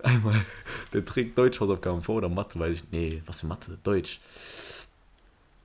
[0.03, 0.45] einmal,
[0.91, 2.83] der trägt Deutsch-Hausaufgaben vor oder Mathe, weiß ich.
[2.91, 3.77] Nee, was für Mathe?
[3.83, 4.19] Deutsch.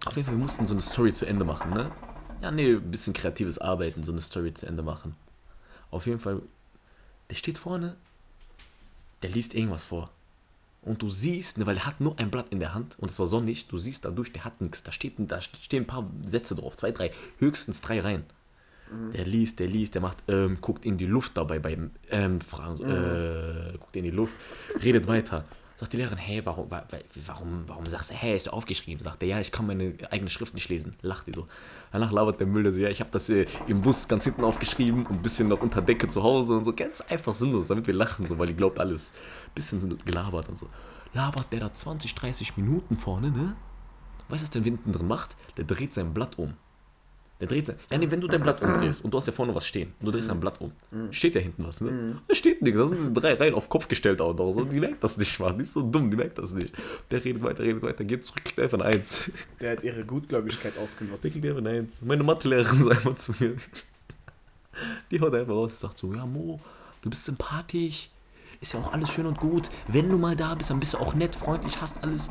[0.07, 1.90] Auf jeden Fall, wir mussten so eine Story zu Ende machen, ne?
[2.42, 5.14] Ja, nee, ein bisschen kreatives Arbeiten, so eine Story zu Ende machen.
[5.90, 6.40] Auf jeden Fall,
[7.28, 7.97] der steht vorne,
[9.23, 10.11] der liest irgendwas vor.
[10.83, 13.19] Und du siehst, ne, weil er hat nur ein Blatt in der Hand und es
[13.19, 14.83] war sonnig, du siehst dadurch, der hat nichts.
[14.83, 18.25] Da, steht, da stehen ein paar Sätze drauf, zwei, drei, höchstens drei Reihen.
[19.12, 22.76] Der liest, der liest, der macht, ähm, guckt in die Luft dabei beim ähm, Fragen,
[22.76, 24.35] so, äh, guckt in die Luft,
[24.83, 25.45] redet weiter.
[25.81, 29.03] Sagt die Lehrerin, hey, warum, wa- wa- warum, warum sagst du, hey, ist aufgeschrieben?
[29.03, 30.95] Sagt er, ja, ich kann meine eigene Schrift nicht lesen.
[31.01, 31.49] Lacht die so.
[31.91, 35.07] Danach labert der Müller so, ja, ich habe das äh, im Bus ganz hinten aufgeschrieben
[35.07, 36.75] und ein bisschen noch unter Decke zu Hause und so.
[36.75, 39.11] Ganz einfach sinnlos, damit wir lachen, so, weil die glaubt alles.
[39.55, 40.69] Bisschen gelabert und so.
[41.15, 43.57] Labert der da 20, 30 Minuten vorne, ne?
[44.29, 45.35] Weißt du, was der hinten drin macht?
[45.57, 46.53] Der dreht sein Blatt um.
[47.40, 47.76] Der dreht sein.
[47.90, 50.07] Ja, nee, wenn du dein Blatt umdrehst und du hast ja vorne was stehen und
[50.07, 50.72] du drehst dein Blatt um,
[51.11, 52.20] steht da hinten was, ne?
[52.29, 52.79] Da steht nichts.
[52.79, 54.53] Da sind diese drei Reihen auf Kopf gestellt auch noch.
[54.53, 54.64] So.
[54.64, 55.57] Die merkt das nicht, Mann.
[55.57, 56.74] Die ist so dumm, die merkt das nicht.
[57.11, 59.31] Der redet weiter, redet weiter, geht zurück, kriegt einfach ein Eins.
[59.61, 61.22] Der hat ihre Gutgläubigkeit Der ausgenutzt.
[61.33, 62.03] kriegt einfach ein Eins.
[62.03, 63.57] Meine Mathelehrerin sagt mal zu mir.
[65.11, 66.61] Die haut einfach raus und sagt so: Ja, Mo,
[67.03, 68.11] du bist sympathisch.
[68.61, 69.70] Ist ja auch alles schön und gut.
[69.88, 72.29] Wenn du mal da bist, dann bist du auch nett, freundlich, hast alles.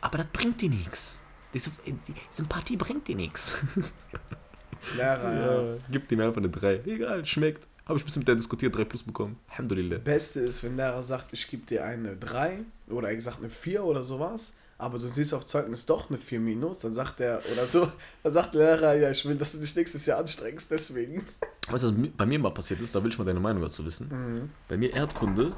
[0.00, 1.20] Aber das bringt dir nichts.
[1.54, 3.56] Die Symp- die Sympathie bringt dir nichts.
[4.96, 5.62] Lehrer, ja.
[5.62, 6.80] Ja, gib ihm einfach eine 3.
[6.84, 7.66] Egal, schmeckt.
[7.86, 9.38] Habe ich ein bisschen mit der diskutiert, 3 plus bekommen.
[9.50, 9.98] Alhamdulillah.
[9.98, 13.84] Beste ist, wenn Lehrer sagt, ich gebe dir eine 3 oder er gesagt eine 4
[13.84, 17.66] oder sowas, aber du siehst auf Zeugnis doch eine 4 minus, dann sagt er oder
[17.66, 17.90] so,
[18.22, 21.24] dann sagt der Lehrer, ja, ich will, dass du dich nächstes Jahr anstrengst, deswegen.
[21.68, 22.94] Weißt du, was bei mir mal passiert ist?
[22.94, 24.50] Da will ich mal deine Meinung dazu wissen.
[24.68, 25.54] Bei mir Erdkunde,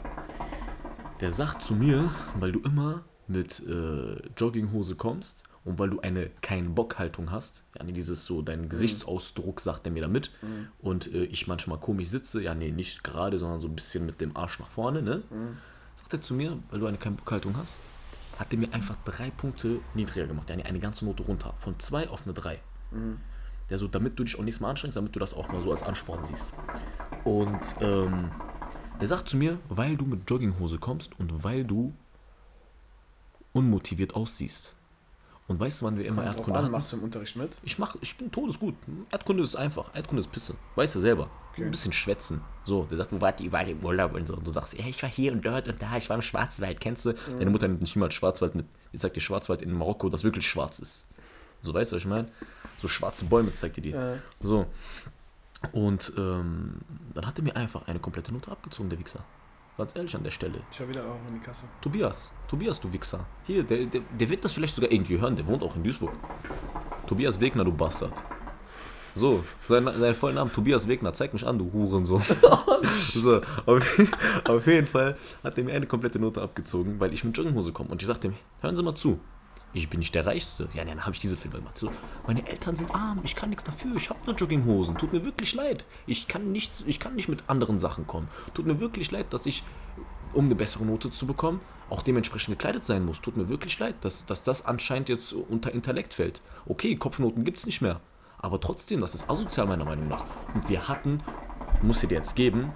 [1.21, 6.31] der sagt zu mir, weil du immer mit äh, Jogginghose kommst und weil du eine
[6.41, 10.31] Kein-Bock-Haltung hast, ja, nee, dieses so, dein Gesichtsausdruck sagt er mir damit
[10.79, 14.21] und äh, ich manchmal komisch sitze, ja, nee, nicht gerade, sondern so ein bisschen mit
[14.21, 15.23] dem Arsch nach vorne, ne?
[15.97, 17.81] Sagt er zu mir, weil du eine Kein-Bock-Haltung hast,
[18.39, 21.79] hat er mir einfach drei Punkte niedriger gemacht, ja, nee, eine ganze Note runter, von
[21.81, 22.61] zwei auf eine drei.
[23.69, 25.73] Der so, damit du dich auch nächstes Mal anstrengst, damit du das auch mal so
[25.73, 26.53] als Ansporn siehst.
[27.25, 28.31] Und ähm,
[29.01, 31.93] der sagt zu mir, weil du mit Jogginghose kommst und weil du
[33.53, 34.76] unmotiviert aussiehst.
[35.49, 37.53] Und weißt du, wann wir immer Drauf Erdkunde an, machst du im Unterricht mit?
[37.63, 38.75] Ich mach, ich bin todesgut.
[39.13, 39.95] Erdkunde ist einfach.
[39.95, 40.55] Erdkunde ist Pisse.
[40.75, 41.31] Weißt du selber.
[41.57, 42.43] Ein bisschen schwätzen.
[42.65, 44.35] So, der sagt, wo wart ihr überall im Urlaub und so.
[44.35, 46.81] Und du sagst, ja, ich war hier und dort und da, ich war im Schwarzwald,
[46.81, 47.15] kennst du?
[47.39, 48.67] Deine Mutter nimmt nicht mal Schwarzwald mit.
[48.93, 51.07] Die zeigt dir Schwarzwald in Marokko, das wirklich schwarz ist.
[51.61, 52.29] So, weißt du, was ich meine?
[52.83, 53.91] So schwarze Bäume zeigt dir die.
[53.91, 54.15] Ja.
[54.41, 54.67] So.
[55.73, 56.81] Und ähm,
[57.15, 59.25] dann hat er mir einfach eine komplette Note abgezogen, der Wichser.
[59.79, 60.61] Ganz ehrlich an der Stelle.
[60.73, 61.65] Ich hab wieder auch in die Kasse.
[61.83, 63.27] Tobias, Tobias, du Wichser.
[63.45, 66.13] Hier, der, der, der wird das vielleicht sogar irgendwie hören, der wohnt auch in Duisburg.
[67.07, 68.13] Tobias Wegner, du Bastard.
[69.15, 72.23] So, sein, sein vollen Name, Tobias Wegner, zeig mich an, du Hurensohn.
[73.13, 73.99] so, auf,
[74.49, 77.91] auf jeden Fall hat er mir eine komplette Note abgezogen, weil ich mit Jogginghose komme.
[77.91, 79.21] Und ich sagte ihm, hören Sie mal zu,
[79.73, 80.69] ich bin nicht der Reichste.
[80.75, 81.77] Ja, dann habe ich diese Filme gemacht.
[81.77, 81.91] So,
[82.27, 84.97] meine Eltern sind arm, ich kann nichts dafür, ich habe nur Jogginghosen.
[84.97, 85.85] Tut mir wirklich leid.
[86.07, 88.29] Ich kann, nichts, ich kann nicht mit anderen Sachen kommen.
[88.55, 89.63] Tut mir wirklich leid, dass ich,
[90.33, 93.21] um eine bessere Note zu bekommen, auch dementsprechend gekleidet sein muss.
[93.21, 96.41] Tut mir wirklich leid, dass, dass das anscheinend jetzt unter Intellekt fällt.
[96.67, 98.01] Okay, Kopfnoten gibt es nicht mehr.
[98.39, 100.25] Aber trotzdem, das ist asozial meiner Meinung nach.
[100.55, 101.23] Und wir hatten,
[101.83, 102.73] muss ich dir jetzt geben,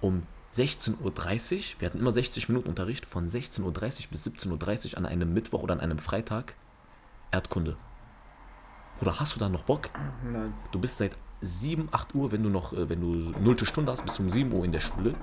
[0.00, 0.22] um
[0.54, 3.72] 16.30 Uhr, wir hatten immer 60 Minuten Unterricht, von 16.30 Uhr
[4.10, 6.54] bis 17.30 Uhr an einem Mittwoch oder an einem Freitag
[7.30, 7.76] Erdkunde.
[9.00, 9.88] Oder hast du da noch Bock?
[10.22, 10.52] Nein.
[10.70, 13.06] Du bist seit 7, 8 Uhr, wenn du noch, äh, wenn du
[13.40, 15.14] nullte Stunde hast, bist du um 7 Uhr in der Schule.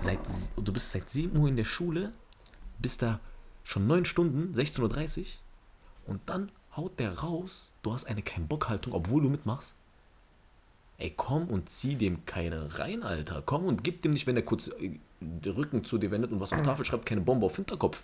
[0.00, 0.20] Seit,
[0.56, 2.12] du bist seit 7 Uhr in der Schule,
[2.78, 3.20] bist da
[3.64, 5.26] schon 9 Stunden, 16.30 Uhr.
[6.06, 9.74] Und dann haut der raus, du hast eine Kein-Bock-Haltung, obwohl du mitmachst.
[11.00, 13.42] Ey, komm und zieh dem keine rein, Alter.
[13.44, 16.40] Komm und gib dem nicht, wenn er kurz äh, den Rücken zu dir wendet und
[16.40, 18.00] was auf Tafel schreibt, keine Bombe auf Hinterkopf.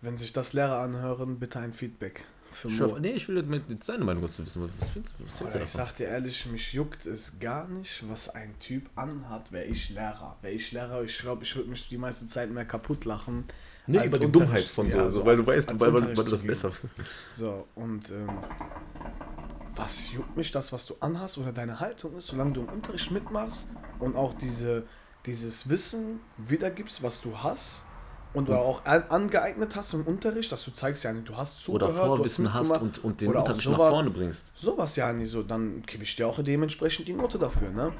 [0.00, 2.98] Wenn sich das Lehrer anhören, bitte ein Feedback für Mo.
[2.98, 4.62] nee, ich will jetzt deine Meinung dazu wissen.
[4.78, 8.02] Was findest, du- was findest du ich sag dir ehrlich, mich juckt es gar nicht,
[8.08, 10.36] was ein Typ anhat, wäre ich Lehrer.
[10.42, 13.44] Wäre ich Lehrer, ich glaube, ich würde mich die meiste Zeit mehr kaputt lachen.
[13.88, 16.16] Nee, über die Dummheit von so, ja, so weil du als- weißt, als weil, weil,
[16.16, 16.72] weil du das zu besser.
[17.30, 18.28] So, und ähm,
[19.76, 23.10] was juckt mich das, was du anhast oder deine Haltung ist, solange du im Unterricht
[23.10, 24.84] mitmachst und auch diese,
[25.26, 27.84] dieses Wissen wiedergibst, was du hast
[28.32, 31.92] und oder auch an, angeeignet hast im Unterricht, dass du zeigst, ja, du hast zugehört,
[31.92, 33.94] Oder du Vorwissen hast mitgemacht und, und den Unterricht nach sowas.
[33.94, 34.52] vorne bringst.
[34.54, 37.92] Sowas ja nicht so, dann gebe ich dir auch dementsprechend die Note dafür, ne?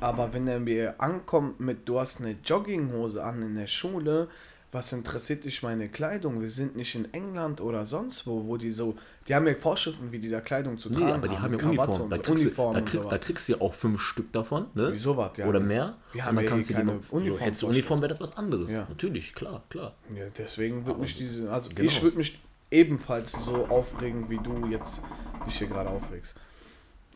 [0.00, 4.28] Aber wenn er mir ankommt mit, du hast eine Jogginghose an in der Schule,
[4.72, 6.40] was interessiert dich meine Kleidung?
[6.40, 8.96] Wir sind nicht in England oder sonst wo, wo die so,
[9.28, 11.48] die haben ja Vorschriften, wie die da Kleidung zu tragen Nee, aber die haben ja
[11.50, 12.02] mit Krawatte Uniform.
[12.04, 14.00] und Da kriegst, du, Uniform da, und kriegst, so da kriegst du ja auch fünf
[14.00, 14.88] Stück davon, ne?
[14.92, 15.46] Wieso was, ja.
[15.46, 15.94] Oder mehr.
[16.12, 18.00] Wir und haben dann ja kannst hier du die noch, so, Uniform- hättest du Uniform,
[18.00, 18.70] wäre das was anderes.
[18.70, 18.86] Ja.
[18.88, 19.94] Natürlich, klar, klar.
[20.16, 21.82] Ja, deswegen würde mich diese, also Genau.
[21.88, 25.02] ich würde mich ebenfalls so aufregen, wie du jetzt
[25.46, 26.34] dich hier gerade aufregst.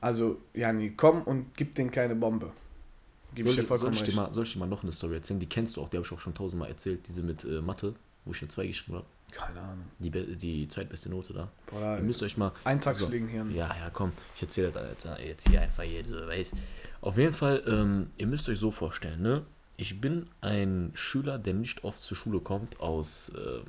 [0.03, 2.53] Also, Jani, komm und gib denen keine Bombe.
[3.37, 4.83] Gib ich Soll, dir ich- vollkommen soll, ich dir mal, soll ich dir mal noch
[4.83, 5.39] eine Story erzählen?
[5.39, 7.07] Die kennst du auch, die habe ich auch schon tausendmal erzählt.
[7.07, 7.95] Diese mit äh, Mathe,
[8.25, 9.07] wo ich eine 2 geschrieben habe.
[9.31, 9.85] Keine Ahnung.
[9.99, 11.49] Die, die zweitbeste Note da.
[11.71, 12.53] Boah, Ihr müsst euch mal.
[12.65, 13.45] Eintagsfliegen hier.
[13.51, 14.13] Ja, ja, komm.
[14.35, 16.55] Ich erzähle das jetzt, jetzt hier einfach hier, so, weißt
[17.03, 19.43] Auf jeden Fall, ähm, ihr müsst euch so vorstellen, ne?
[19.77, 23.65] Ich bin ein Schüler, der nicht oft zur Schule kommt, aus ähm,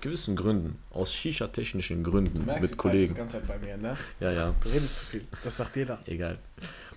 [0.00, 0.78] gewissen Gründen.
[0.92, 3.14] Aus Shisha-technischen Gründen mit die Kollegen.
[3.16, 3.96] ganze Zeit bei mir, ne?
[4.20, 4.54] Ja, ja.
[4.60, 5.24] Du redest zu viel.
[5.42, 5.98] Das sagt jeder.
[6.06, 6.38] Egal.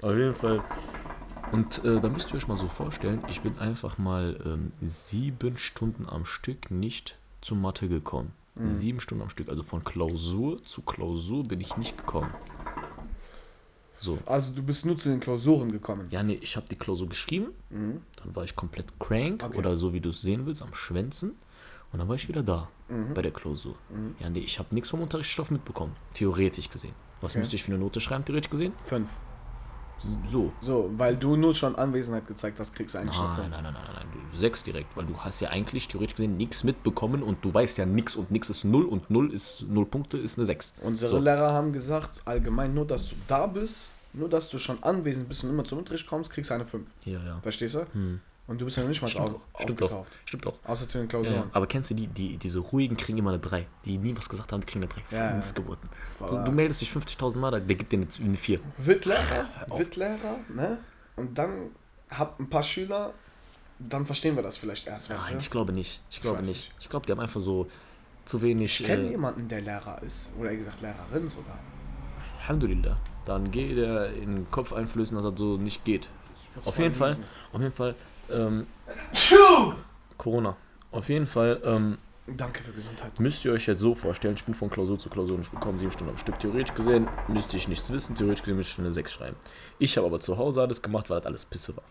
[0.01, 0.61] Auf jeden Fall.
[1.51, 5.57] Und äh, da müsst ihr euch mal so vorstellen, ich bin einfach mal ähm, sieben
[5.57, 8.31] Stunden am Stück nicht zur Mathe gekommen.
[8.65, 9.49] Sieben Stunden am Stück.
[9.49, 12.31] Also von Klausur zu Klausur bin ich nicht gekommen.
[13.99, 14.17] So.
[14.25, 16.07] Also du bist nur zu den Klausuren gekommen.
[16.09, 17.47] Ja, nee, ich habe die Klausur geschrieben.
[17.69, 18.01] Dann
[18.35, 19.57] war ich komplett crank Okay.
[19.57, 21.35] oder so wie du es sehen willst, am Schwänzen.
[21.93, 23.13] Und dann war ich wieder da Mhm.
[23.13, 23.75] bei der Klausur.
[24.19, 25.95] Ja, nee, ich habe nichts vom Unterrichtsstoff mitbekommen.
[26.15, 26.93] Theoretisch gesehen.
[27.21, 27.39] Was Okay.
[27.39, 28.73] müsste ich für eine Note schreiben, theoretisch gesehen?
[28.85, 29.07] Fünf.
[30.27, 30.51] So.
[30.61, 33.73] So, weil du nur schon Anwesenheit gezeigt hast, kriegst du eigentlich schon Nein, nein, nein,
[33.73, 37.23] nein, nein, nein, du sechs direkt, weil du hast ja eigentlich theoretisch gesehen nichts mitbekommen
[37.23, 40.37] und du weißt ja nichts und nichts ist null und null ist null Punkte ist
[40.37, 40.73] eine sechs.
[40.81, 41.19] Unsere So.
[41.19, 45.43] Lehrer haben gesagt, allgemein nur, dass du da bist, nur, dass du schon anwesend bist
[45.43, 46.87] und immer zum Unterricht kommst, kriegst du eine fünf.
[47.05, 47.39] Ja, ja.
[47.41, 47.85] Verstehst du?
[48.47, 50.19] Und du bist ja noch nicht mal Stimmt auf, doch, stimmt doch, aufgetaucht.
[50.25, 50.53] stimmt doch.
[50.63, 51.35] Außer zu den Klausuren.
[51.35, 51.47] ja.
[51.51, 54.51] Aber kennst du die, die, diese ruhigen kriegen immer eine 3, die nie was gesagt
[54.53, 55.15] haben, die kriegen eine 3.
[55.17, 55.33] Ja.
[55.35, 55.89] Missgeburten.
[56.17, 56.29] Boah.
[56.29, 58.59] So, du meldest dich 50.000 Mal, der gibt dir eine, eine 4.
[58.77, 60.77] Wird Lehrer, wird Lehrer, ne?
[61.17, 61.71] Und dann
[62.09, 63.13] hab ein paar Schüler,
[63.79, 65.37] dann verstehen wir das vielleicht erst, Nein, du?
[65.39, 66.01] ich glaube nicht.
[66.09, 66.47] Ich glaube nicht.
[66.49, 66.71] nicht.
[66.79, 67.67] Ich glaube, die haben einfach so
[68.23, 68.79] zu wenig.
[68.79, 70.29] Ich kenne Äh, jemanden, der Lehrer ist.
[70.39, 71.57] Oder eher gesagt Lehrerin sogar.
[72.41, 72.97] Alhamdulillah.
[73.25, 76.07] Dann geh der in den Kopf einflößen, dass das so nicht geht.
[76.65, 77.15] Auf jeden Fall,
[77.51, 77.93] auf jeden Fall,
[78.31, 78.67] ähm,
[80.17, 80.55] Corona.
[80.91, 83.19] Auf jeden Fall, ähm, Danke für Gesundheit.
[83.19, 85.91] müsst ihr euch jetzt so vorstellen, ich bin von Klausur zu Klausur nicht gekommen, sieben
[85.91, 86.39] Stunden am Stück.
[86.39, 89.35] Theoretisch gesehen müsste ich nichts wissen, theoretisch gesehen müsste ich eine 6 schreiben.
[89.79, 91.83] Ich habe aber zu Hause alles gemacht, weil das alles Pisse war.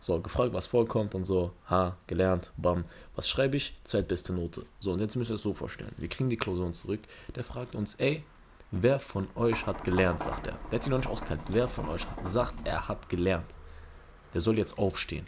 [0.00, 2.84] So, gefragt, was vorkommt und so, ha, gelernt, bam.
[3.14, 3.78] Was schreibe ich?
[3.84, 4.64] Zweitbeste Note.
[4.80, 5.92] So, und jetzt müsst ihr es so vorstellen.
[5.96, 7.00] Wir kriegen die Klausuren zurück.
[7.36, 8.24] Der fragt uns, ey,
[8.72, 10.58] wer von euch hat gelernt, sagt er.
[10.70, 11.40] Der hat die noch nicht ausgeteilt.
[11.48, 13.46] Wer von euch sagt, er hat gelernt.
[14.34, 15.26] Der soll jetzt aufstehen.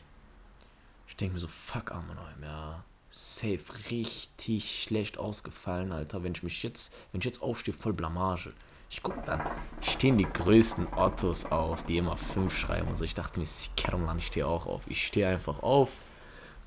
[1.06, 2.84] Ich denke mir so, fuck, Armenheim, ja.
[3.10, 6.24] Safe, richtig schlecht ausgefallen, Alter.
[6.24, 8.52] Wenn ich mich jetzt, wenn ich jetzt aufstehe, voll Blamage.
[8.90, 9.40] Ich guck dann,
[9.80, 13.04] stehen die größten Ottos auf, die immer fünf schreiben und so.
[13.04, 14.82] Ich dachte mir, Kermann, ich stehe auch auf.
[14.88, 16.00] Ich stehe einfach auf.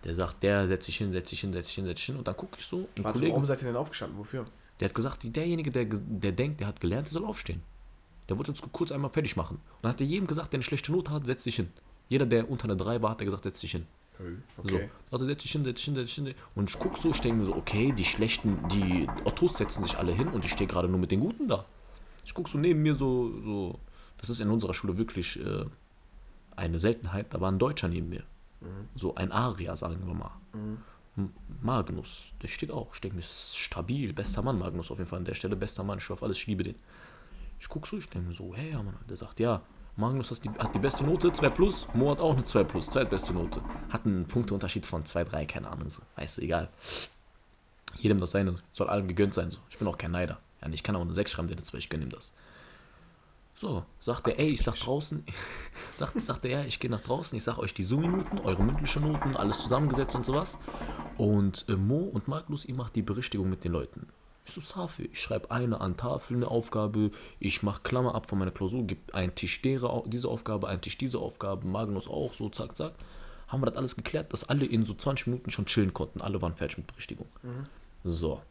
[0.03, 2.17] Der sagt, der setzt sich hin, setzt sich hin, setzt sich hin, setzt sich hin.
[2.17, 4.17] Und dann gucke ich so, Warte, warum seid ihr denn aufgestanden?
[4.17, 4.45] Wofür?
[4.79, 7.61] der hat gesagt, derjenige, der, der denkt, der hat gelernt, der soll aufstehen.
[8.29, 9.57] Der wollte uns kurz einmal fertig machen.
[9.57, 11.71] Und dann hat er jedem gesagt, der eine schlechte Note hat, setzt sich hin.
[12.09, 13.87] Jeder, der unter einer 3 war, hat er gesagt, setz dich hin.
[14.57, 14.69] Okay.
[14.69, 15.13] So.
[15.13, 16.35] Also setz dich hin, setz dich hin, setz dich hin.
[16.55, 19.97] Und ich guck so, ich denke mir so, okay, die schlechten, die Ottos setzen sich
[19.97, 21.65] alle hin und ich stehe gerade nur mit den Guten da.
[22.25, 23.79] Ich guck so neben mir so, so,
[24.17, 25.65] das ist in unserer Schule wirklich äh,
[26.55, 28.23] eine Seltenheit, da war ein Deutscher neben mir.
[28.95, 30.31] So ein Aria, sagen wir mal.
[31.15, 32.93] M- Magnus, der steht auch.
[32.95, 35.83] Ich denke mir, ist stabil, bester Mann, Magnus auf jeden Fall an der Stelle, bester
[35.83, 36.75] Mann, ich hoffe alles, ich liebe den.
[37.59, 39.61] Ich guck so, ich denke mir so, hey, Mann, der sagt, ja,
[39.97, 42.87] Magnus hat die, hat die beste Note, 2 plus, Mo hat auch eine 2 plus,
[42.87, 43.61] zweitbeste Note.
[43.89, 46.03] Hat einen Punkteunterschied von 2, 3, keine Ahnung, so.
[46.15, 46.69] weißt du, egal.
[47.97, 49.57] Jedem das seine, soll allem gegönnt sein, so.
[49.71, 50.37] Ich bin auch kein Neider.
[50.61, 52.33] Ja, ich kann auch eine 6 schreiben, der eine 2, ich gönne ihm das.
[53.55, 55.25] So, sagt er, ey, ich sag draußen,
[55.91, 59.01] sagt, sagt er, ja, ich gehe nach draußen, ich sag euch die Zoom-Minuten, eure mündlichen
[59.01, 60.59] Noten, alles zusammengesetzt und sowas.
[61.17, 64.07] Und äh, Mo und Magnus, ihr macht die Berichtigung mit den Leuten.
[64.47, 68.39] Ich so, Safi, ich schreibe eine an Tafel eine Aufgabe, ich mache Klammer ab von
[68.39, 72.47] meiner Klausur, gebe einen Tisch dere, diese Aufgabe, einen Tisch diese Aufgabe, Magnus auch, so
[72.47, 72.93] zack, zack.
[73.49, 76.21] Haben wir das alles geklärt, dass alle in so 20 Minuten schon chillen konnten.
[76.21, 77.27] Alle waren fertig mit Berichtigung.
[78.05, 78.41] So.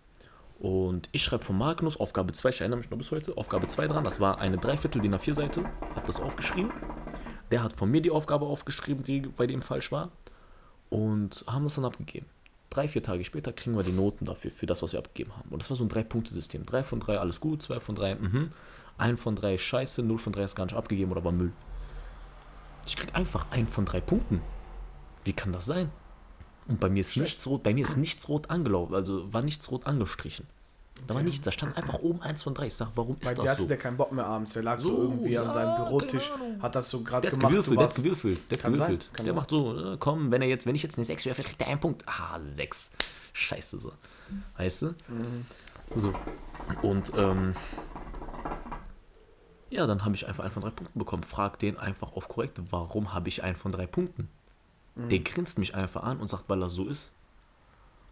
[0.58, 3.88] Und ich schreibe von Magnus Aufgabe 2, ich erinnere mich noch bis heute, Aufgabe 2
[3.88, 4.04] dran.
[4.04, 5.64] Das war eine Dreiviertel DIN A4-Seite.
[5.94, 6.72] Hab das aufgeschrieben.
[7.50, 10.10] Der hat von mir die Aufgabe aufgeschrieben, die bei dem falsch war.
[10.90, 12.26] Und haben das dann abgegeben.
[12.70, 15.50] Drei, vier Tage später kriegen wir die Noten dafür, für das, was wir abgegeben haben.
[15.50, 16.66] Und das war so ein Drei-Punkte-System.
[16.66, 17.62] Drei von drei, alles gut.
[17.62, 18.50] Zwei von drei, mhm.
[18.98, 20.02] Ein von drei, scheiße.
[20.02, 21.52] Null von drei ist gar nicht abgegeben oder war Müll.
[22.86, 24.40] Ich krieg einfach ein von drei Punkten.
[25.24, 25.90] Wie kann das sein?
[26.68, 29.70] Und bei mir ist nichts rot, bei mir ist nichts rot angelaufen, also war nichts
[29.70, 30.46] rot angestrichen.
[31.06, 32.66] Da war nichts, da stand einfach oben eins von drei.
[32.66, 33.68] Ich sag, warum ist dir das hatte so?
[33.68, 34.54] der keinen Bock mehr abends.
[34.54, 37.50] Der lag so, So, irgendwie an ja, seinem Bürotisch, hat das so gerade Der gemacht.
[37.50, 39.10] gewürfelt, der hat gewürfelt, der hat gewürfelt.
[39.24, 41.60] der macht so, äh, komm, wenn er jetzt, wenn ich jetzt eine 6 würfel, kriegt
[41.60, 42.02] er einen Punkt.
[42.08, 42.90] Ah, 6.
[43.32, 43.92] Scheiße so.
[44.56, 44.86] Weißt du?
[45.08, 45.46] Mhm.
[45.94, 46.12] So.
[46.82, 47.54] Und ähm,
[49.70, 51.22] ja, dann habe ich einfach einen von drei Punkten bekommen.
[51.22, 54.28] Frag den einfach auf korrekt, warum habe ich einen von drei Punkten?
[54.94, 55.08] Mhm.
[55.08, 57.12] Der grinst mich einfach an und sagt, weil das so ist.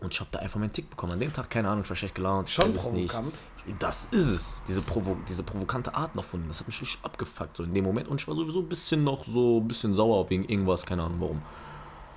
[0.05, 1.15] Und ich habe da einfach meinen Tick bekommen.
[1.15, 2.51] An dem Tag, keine Ahnung, ich war schlecht gelaunt.
[2.51, 3.13] Schon weiß es nicht.
[3.13, 3.39] provokant.
[3.79, 4.63] Das ist es.
[4.69, 6.49] Diese, Provo diese provokante Art noch von ihm.
[6.49, 8.09] Das hat mich richtig abgefuckt, so in dem Moment.
[8.09, 11.21] Und ich war sowieso ein bisschen noch so ein bisschen sauer wegen irgendwas, keine Ahnung
[11.21, 11.43] warum.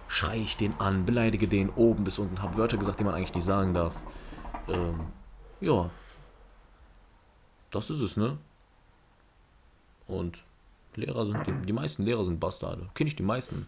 [0.10, 3.34] Schrei ich den an, beleidige den oben bis unten, hab Wörter gesagt, die man eigentlich
[3.34, 3.94] nicht sagen darf.
[4.68, 5.00] Ähm,
[5.62, 5.90] ja.
[7.72, 8.38] Das ist es, ne?
[10.08, 10.44] Und
[10.96, 12.90] Lehrer sind, die, die meisten Lehrer sind Bastarde.
[12.94, 13.68] Kenne ich die meisten.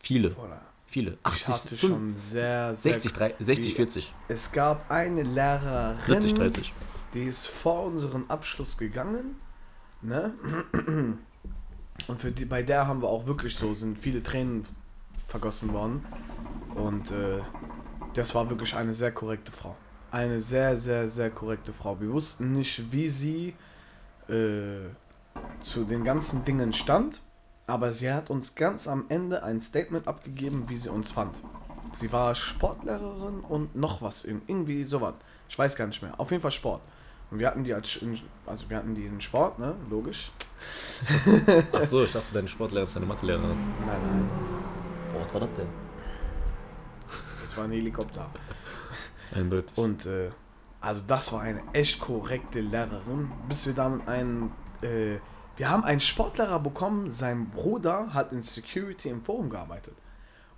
[0.00, 0.60] Viele, Oder?
[0.88, 1.18] Viele.
[1.20, 6.06] Ich 80, hatte 5, schon sehr, sehr 60, 3, 60, 40, Es gab eine Lehrerin,
[6.06, 6.74] 70, 30.
[7.14, 9.36] die ist vor unseren Abschluss gegangen,
[10.02, 10.34] ne?
[12.06, 14.64] Und für die, bei der haben wir auch wirklich so, sind viele Tränen
[15.26, 16.04] vergossen worden.
[16.74, 17.40] Und äh,
[18.14, 19.76] das war wirklich eine sehr korrekte Frau.
[20.10, 22.00] Eine sehr, sehr, sehr korrekte Frau.
[22.00, 23.54] Wir wussten nicht, wie sie
[24.28, 24.88] äh,
[25.60, 27.20] zu den ganzen Dingen stand,
[27.68, 31.40] aber sie hat uns ganz am Ende ein Statement abgegeben, wie sie uns fand.
[31.92, 35.14] Sie war Sportlehrerin und noch was, irg- irgendwie sowas.
[35.48, 36.18] Ich weiß gar nicht mehr.
[36.18, 36.82] Auf jeden Fall Sport.
[37.30, 37.98] Und wir hatten die als,
[38.46, 39.74] also wir hatten die in Sport, ne?
[39.90, 40.30] Logisch.
[41.72, 43.48] Ach so, ich dachte, deine Sportlehrerin ist deine Mathelehrerin.
[43.86, 44.28] Nein, nein,
[45.12, 45.68] Boah, was war das denn?
[47.42, 48.26] das war ein Helikopter.
[49.34, 49.76] Eindeutig.
[49.76, 50.30] Und äh,
[50.80, 54.52] also das war eine echt korrekte Lehrerin, bis wir dann einen,
[54.82, 55.16] äh,
[55.58, 59.94] wir haben einen Sportlehrer bekommen, sein Bruder hat in Security im Forum gearbeitet.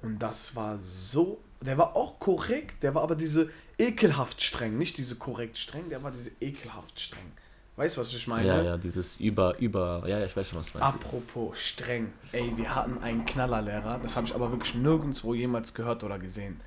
[0.02, 4.98] Und das war so, der war auch korrekt, der war aber diese ekelhaft streng, nicht
[4.98, 7.32] diese korrekt streng, der war diese ekelhaft streng.
[7.76, 8.46] Weißt du, was ich meine?
[8.46, 10.96] Ja, ja, dieses über, über, ja, ja, ich weiß schon, was du meinst.
[10.96, 16.04] Apropos streng, ey, wir hatten einen Knallerlehrer, das habe ich aber wirklich nirgendwo jemals gehört
[16.04, 16.60] oder gesehen.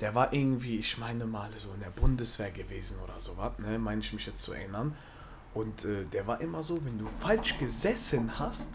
[0.00, 4.02] Der war irgendwie, ich meine mal, so in der Bundeswehr gewesen oder sowas, ne, meine
[4.02, 4.94] ich mich jetzt zu erinnern.
[5.54, 8.68] Und äh, der war immer so, wenn du falsch gesessen hast,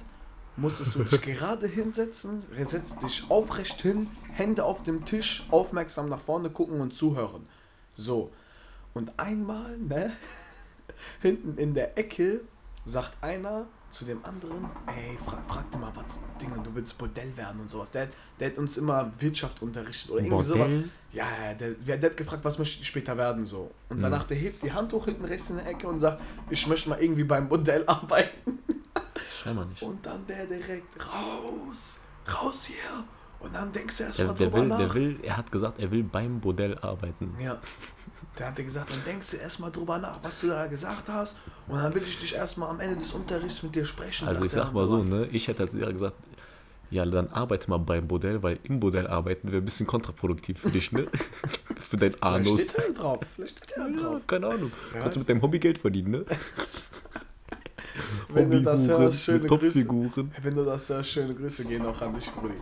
[0.58, 6.20] musstest du dich gerade hinsetzen, setzt dich aufrecht hin, Hände auf dem Tisch, aufmerksam nach
[6.20, 7.48] vorne gucken und zuhören.
[7.96, 8.32] So.
[8.94, 10.12] Und einmal, ne,
[11.22, 12.42] hinten in der Ecke
[12.84, 17.36] sagt einer zu dem anderen, ey, fra frag dir mal was, Dinge, du willst Bordell
[17.38, 17.92] werden und sowas.
[17.92, 20.80] Der, der hat uns immer Wirtschaft unterrichtet oder irgendwie Bordell?
[20.80, 20.92] sowas.
[21.14, 23.72] Ja, ja, der, der, der hat gefragt, was möchte ich später werden so.
[23.88, 26.68] Und danach, der hebt die Hand hoch hinten rechts in der Ecke und sagt, ich
[26.68, 28.60] möchte mal irgendwie beim Bordell arbeiten.
[29.42, 29.82] Scheinbar nicht.
[29.82, 33.06] Und dann der direkt, raus, raus hier.
[33.40, 34.78] Und dann denkst du Der, erstmal der, drüber will, nach.
[34.80, 37.36] der will, er hat gesagt, er will beim Bordell arbeiten.
[37.40, 37.58] Ja.
[38.40, 41.36] Der hat dir gesagt, dann denkst du erstmal drüber nach, was du da gesagt hast.
[41.68, 44.28] Und dann will ich dich erstmal am Ende des Unterrichts mit dir sprechen.
[44.28, 46.16] Also ich sag mal so, ne, ich hätte als Lehrer gesagt,
[46.92, 50.70] ja, dann arbeite mal beim Bordell, weil im Bordell arbeiten wäre ein bisschen kontraproduktiv für
[50.70, 51.06] dich, ne?
[51.82, 52.62] für dein Vielleicht Anus.
[52.62, 53.20] steht er drauf.
[53.36, 54.22] Vielleicht steht er Ja, drauf.
[54.28, 54.72] keine Ahnung.
[54.94, 56.26] Kannst du mit deinem Hobby Geld verdienen, ne?
[58.36, 59.88] Wenn du das hörst, schöne Grüße.
[60.44, 62.54] Wenn du das hörst, schöne Grüße gehen auch an dich, Brudi.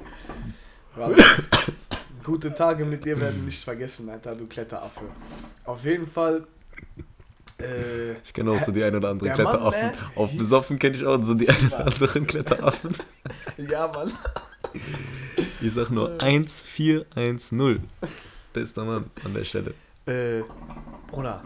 [0.96, 1.24] Warte.
[2.24, 5.02] Gute Tage mit dir werden nicht vergessen, Alter, du Kletteraffe.
[5.66, 6.48] Auf jeden Fall.
[7.60, 9.82] Äh, Ich kenne auch so die ein oder andere Der Mann, Kletteraffen.
[9.88, 9.94] ne?
[10.16, 12.96] Auf besoffen kenne ich auch so die ein oder anderen Kletteraffen.
[13.70, 14.12] ja, Mann.
[15.62, 17.84] Ich sag nur 1410.
[18.54, 19.74] Bester Mann an der Stelle.
[20.06, 20.44] Äh,
[21.10, 21.44] Bruder.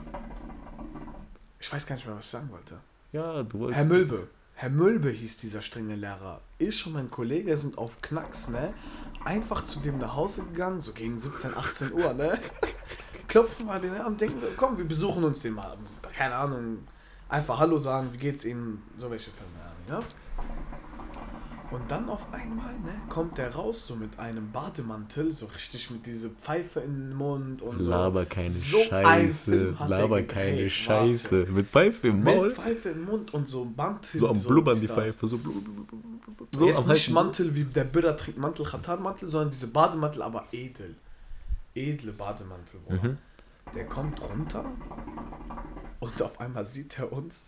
[1.59, 2.75] Ich weiß gar nicht mehr, was ich sagen wollte.
[3.11, 3.79] Ja, du wolltest.
[3.79, 4.27] Herr Mülbe.
[4.53, 6.41] Herr Mülbe hieß dieser strenge Lehrer.
[6.57, 8.73] Ich und mein Kollege sind auf Knacks, ne?
[9.23, 12.39] Einfach zu dem nach Hause gegangen, so gegen 17, 18 Uhr, ne?
[13.27, 15.77] Klopfen wir den an, denken wir, komm, wir besuchen uns den mal.
[16.13, 16.79] Keine Ahnung,
[17.29, 18.81] Einfach Hallo sagen, wie geht's Ihnen?
[18.97, 19.51] So welche Filme,
[19.89, 19.99] ja.
[21.69, 26.05] Und dann auf einmal, ne, kommt der raus, so mit einem Bademantel, so richtig mit
[26.05, 27.89] dieser Pfeife in den Mund und so.
[27.89, 29.75] Laber keine So ein Scheiße.
[29.77, 30.69] Er Laber keine warte.
[30.69, 31.47] Scheiße.
[31.49, 32.47] Mit Pfeife im Maul.
[32.47, 34.21] Mit Pfeife im Mund und so Mantel.
[34.21, 34.87] So am Blubbern ist die.
[34.87, 35.27] Pfeife.
[35.27, 37.11] So, blub, blub, blub, So so Jetzt am nicht.
[37.11, 40.95] Mantel wie der Birra trägt Mantel, Khatar-Mantel, sondern diese Bademantel, aber edel.
[41.75, 42.79] Edle Bademantel.
[42.87, 43.17] Mhm.
[43.75, 44.63] Der kommt runter
[45.99, 47.45] und auf einmal sieht er uns.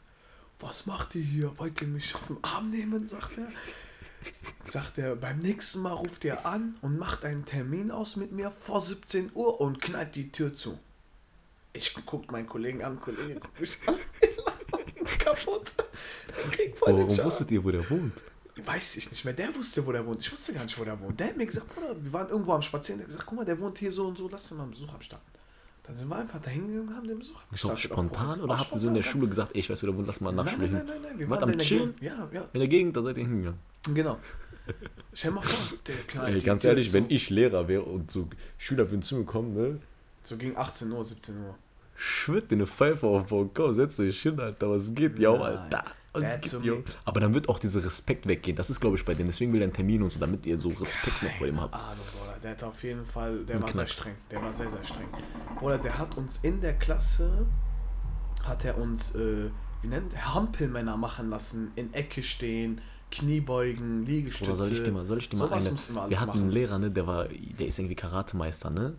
[0.60, 1.58] Was macht ihr hier?
[1.58, 3.08] Wollt ihr mich auf den Arm nehmen?
[3.08, 3.48] Sagt er.
[4.66, 8.52] Sagt er, beim nächsten Mal ruft ihr an und macht einen Termin aus mit mir
[8.52, 10.78] vor 17 Uhr und knallt die Tür zu.
[11.74, 13.96] Ich guck meinen Kollegen an, Kollege guckt mich an.
[15.20, 15.72] kaputt.
[16.52, 18.14] Krieg voll Warum wusstet ihr, wo der wohnt?
[18.66, 19.34] Weiß ich nicht mehr.
[19.34, 20.22] Der wusste, wo der wohnt.
[20.22, 21.20] Ich wusste gar nicht, wo der wohnt.
[21.20, 23.00] Der hat mir gesagt, Bruder, wir waren irgendwo am Spazieren.
[23.00, 24.72] Der hat gesagt, guck mal, der wohnt hier so und so, lass ihn mal einen
[24.72, 25.26] Besuch abstatten.
[25.84, 27.80] Dann sind wir einfach da hingegangen und haben den Besuch abgestattet.
[27.80, 29.02] spontan oder habt ihr so in der.
[29.04, 30.86] Schule gesagt, ey, ich weiß, wo der wohnt, lass mal nach Nein, Schule nein, nein,
[30.88, 31.20] nein, nein.
[31.20, 31.96] Wir waren am in der Chillen?
[32.02, 33.60] Ja, ja, In der Gegend, da seid ihr hingegangen.
[33.94, 34.20] Genau.
[35.14, 38.90] Stell mal vor, der knallt Ey, ganz ehrlich, wenn ich Lehrer wäre und so Schüler
[38.90, 39.80] würden zu mir kommen, ne?
[40.24, 41.56] So gegen 18 Uhr, 17 Uhr.
[41.96, 45.42] Schwitt dir eine Pfeife aufbauen, komm, setz dich hin, Alter, was geht, Nein.
[45.42, 45.86] Alter.
[46.14, 46.84] Was geht, yo?
[47.06, 48.56] Aber dann wird auch dieser Respekt weggehen.
[48.56, 49.30] Das ist, glaube ich, bei denen.
[49.30, 51.74] Deswegen will er einen Termin und so, damit ihr so Respekt noch vor ihm habt.
[51.74, 52.38] Ahnung, Bruder.
[52.42, 54.16] Der hat auf jeden Fall, der war sehr streng.
[54.32, 55.08] Der war sehr, sehr streng.
[55.58, 57.46] Bruder, der hat uns in der Klasse,
[58.44, 59.50] hat er uns, äh,
[59.82, 64.52] wie nennt Hampelmänner machen lassen, in Ecke stehen, Kniebeugen, Liegestütze.
[64.52, 65.64] Oder soll ich dir mal, soll ich dir mal eine.
[65.66, 66.42] wir Wir hatten machen.
[66.42, 68.96] einen Lehrer, ne, der war, der ist irgendwie Karatemeister, ne?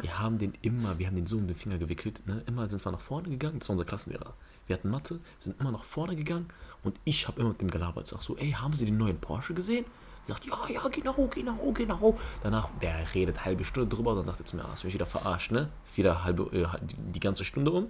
[0.00, 2.42] Wir haben den immer, wir haben den so um den Finger gewickelt, ne?
[2.46, 4.34] Immer sind wir nach vorne gegangen, das war unser Klassenlehrer.
[4.66, 6.46] Wir hatten Mathe, wir sind immer nach vorne gegangen
[6.84, 8.06] und ich habe immer mit dem gelabert.
[8.06, 9.84] Sag so, ey, haben Sie den neuen Porsche gesehen?
[10.26, 12.18] Er sagt, ja, ja, genau, genau, genau.
[12.42, 15.06] Danach, der redet halbe Stunde drüber, dann sagt er zu mir, ah, hast mich wieder
[15.06, 15.68] verarscht, ne?
[15.96, 17.88] Wieder halbe, äh, die, die ganze Stunde um.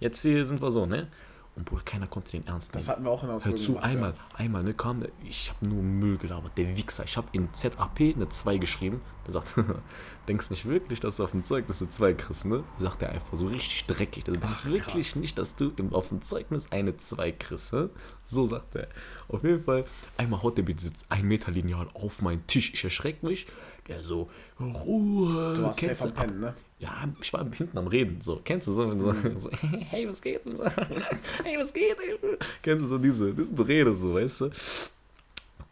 [0.00, 1.08] Jetzt hier sind wir so, ne?
[1.56, 2.80] Und Bruder, keiner konnte den ernst nehmen.
[2.80, 5.50] Das hatten wir auch in der Hör zu, gemacht, einmal, einmal, ne, kam der, ich
[5.50, 7.04] habe nur Müll gelabert, der Wichser.
[7.04, 9.00] Ich habe in ZAP eine 2 geschrieben.
[9.26, 9.54] Der sagt,
[10.28, 12.62] denkst nicht wirklich, dass du auf dem Zeugnis eine 2 kriegst, ne?
[12.78, 14.24] Sagt er einfach so richtig dreckig.
[14.24, 15.16] Du denkst Ach, wirklich krass.
[15.16, 17.88] nicht, dass du auf dem Zeugnis eine 2 kriegst, hä?
[18.24, 18.88] So sagt er.
[19.28, 19.84] Auf jeden Fall,
[20.16, 22.72] einmal haut der mit diesem 1 Meter Lineal auf meinen Tisch.
[22.72, 23.46] Ich erschrecke mich.
[23.88, 24.28] Der so,
[24.60, 25.54] Ruhe.
[25.56, 26.54] Du warst kennst safe am ab- Pennen, ne?
[26.80, 28.40] ja, ich war hinten am Reden, so.
[28.44, 29.38] Kennst du so, du Mhm.
[29.38, 30.64] so, so hey, was geht denn so?
[31.44, 31.96] Hey, was geht?
[31.98, 32.18] Ey?
[32.62, 34.50] Kennst du so diese, diese du redest so, weißt du?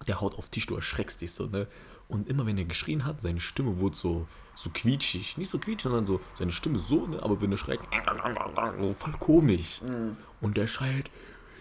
[0.06, 1.66] Der haut auf den Tisch, du erschreckst dich so, ne?
[2.08, 5.36] Und immer wenn er geschrien hat, seine Stimme wurde so, so quietschig.
[5.38, 7.22] Nicht so quietschig, sondern so, seine Stimme so, ne?
[7.22, 7.80] Aber wenn er schreit,
[8.78, 9.80] so voll komisch.
[9.82, 10.16] Mhm.
[10.40, 11.10] Und der schreit,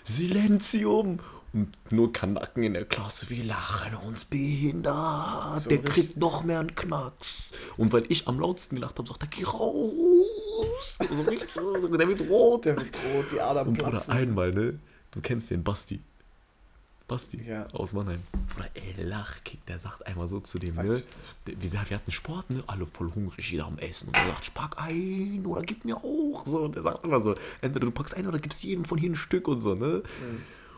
[0.04, 1.20] Silenzium!
[1.54, 5.62] Und nur Kanacken in der Klasse, wir lachen uns behindert.
[5.62, 7.52] So der kriegt noch mehr einen Knacks.
[7.78, 10.98] Und weil ich am lautsten gelacht habe, sagt er, geh raus.
[11.00, 12.66] Der wird rot.
[12.66, 14.14] Der wird rot, die Adern Und platzen.
[14.14, 14.80] einmal, ne?
[15.12, 16.02] Du kennst den Basti.
[17.13, 17.67] Basti Ja.
[17.73, 18.21] aus Mannheim.
[18.56, 20.97] Bruder, ey, Lachkick, der sagt einmal so zu dem, Weiß ne?
[20.97, 21.06] ich
[21.45, 22.63] Der- Wir, hatten Sport, ne?
[22.65, 24.08] Alle voll hungrig, jeder am Essen.
[24.08, 26.43] Und er sagt, ich pack ein oder gib mir auch.
[26.47, 29.12] So, und der sagt immer so, entweder du packst ein oder gibst jedem von hier
[29.12, 30.02] ein Stück und so, ne?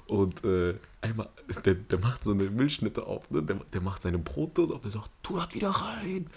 [0.07, 1.29] Und äh, einmal,
[1.63, 3.41] der, der macht so eine Milchschnitte auf, ne?
[3.41, 6.27] Der, der macht seine Brotdose auf, der sagt, tu das wieder rein.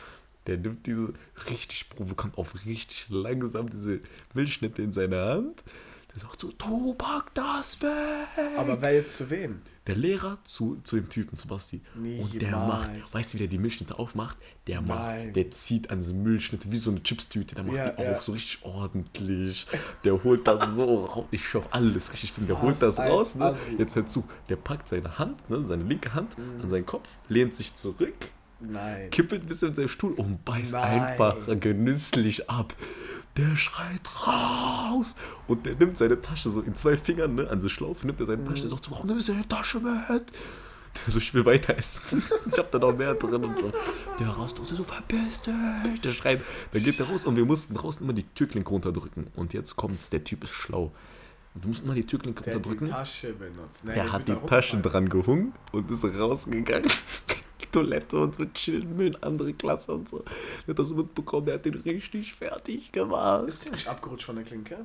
[0.46, 1.12] Der nimmt diese
[1.50, 4.00] richtig provokant auf, richtig langsam diese
[4.32, 5.64] Milchschnitte in seine Hand.
[6.20, 7.92] Der sagt so, du pack das weg.
[8.56, 9.60] Aber wer jetzt zu wem?
[9.86, 11.80] Der Lehrer zu, zu dem Typen, zu Basti.
[11.94, 14.36] Und der macht, weißt du, wie der die Milchschnitte aufmacht?
[14.66, 15.32] Der macht, Nein.
[15.32, 18.12] der zieht an diese Milchschnitte wie so eine Chipstüte, der macht Ja, die ja.
[18.12, 19.66] auf, so richtig ordentlich.
[20.04, 21.26] Der holt das so raus.
[21.30, 22.48] Ich schaff alles richtig film.
[22.48, 23.44] Der Was holt das raus, ne?
[23.44, 23.76] Assi.
[23.78, 24.24] Jetzt hör zu.
[24.48, 26.62] Der packt seine Hand, ne, seine linke Hand Mhm.
[26.62, 28.14] an seinen Kopf, lehnt sich zurück,
[28.60, 29.08] Nein.
[29.10, 31.00] kippelt ein bisschen in seinen Stuhl und beißt Nein.
[31.00, 32.74] einfach genüsslich ab.
[33.38, 35.14] Der schreit raus
[35.46, 38.26] und der nimmt seine Tasche so in zwei Fingern, ne, an so Schlaufe nimmt er
[38.26, 38.46] seine Mhm.
[38.48, 39.86] Tasche, der sagt so, warum nimmst du deine Tasche mit?
[41.06, 42.22] Der so, ich will weiter essen.
[42.46, 43.70] Ich hab da noch mehr drin und so.
[44.18, 46.00] Der raus und so, verpiss dich.
[46.02, 49.28] Der schreit, dann geht der raus und wir mussten draußen immer die Türklinke runterdrücken.
[49.36, 50.90] Und jetzt kommt's, der Typ ist schlau.
[51.54, 52.90] Wir mussten immer die Türklinke Der hat die runterdrücken.
[52.90, 53.84] Tasche benutzt.
[53.84, 56.90] Nein, Der hat wird die Tasche dran gehungen und ist rausgegangen.
[57.66, 60.24] Toilette und so chillen mit andere Klasse und so.
[60.66, 63.48] Der hat das mitbekommen, der hat den richtig fertig gemacht.
[63.48, 64.76] Ist die nicht abgerutscht von der Klinke?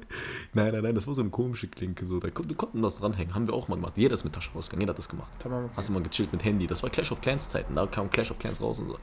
[0.53, 2.05] Nein, nein, nein, das war so eine komische Klinke.
[2.05, 2.19] So.
[2.19, 3.34] Da konnten, konnten was dranhängen.
[3.36, 3.93] Haben wir auch mal gemacht.
[3.95, 5.32] Jeder ist mit Tasche rausgegangen, jeder hat das gemacht.
[5.39, 5.74] Tamam, okay.
[5.76, 6.67] Hast du mal gechillt mit Handy.
[6.67, 7.76] Das war Clash of Clans Zeiten.
[7.76, 8.97] Da kam Clash of Clans raus und so.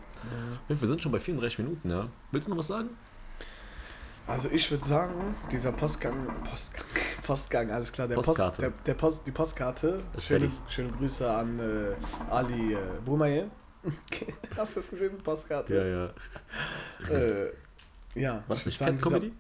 [0.69, 2.09] Wir sind schon bei 34 Minuten, ja.
[2.31, 2.91] Willst du noch was sagen?
[4.27, 6.15] Also ich würde sagen, dieser Postgang,
[6.49, 6.85] Postgang,
[7.27, 8.45] Postgang, alles klar, der Postkarte.
[8.45, 10.03] Post, der, der Post, die Postkarte.
[10.19, 12.79] Schöne, schöne Grüße an äh, Ali äh,
[13.83, 14.35] Bumaye.
[14.57, 16.13] Hast du das gesehen, Postkarte?
[17.09, 17.15] ja.
[17.15, 17.51] Äh,
[18.15, 18.35] ja.
[18.35, 19.27] War das ich nicht Cat Comedy?
[19.29, 19.37] dieser-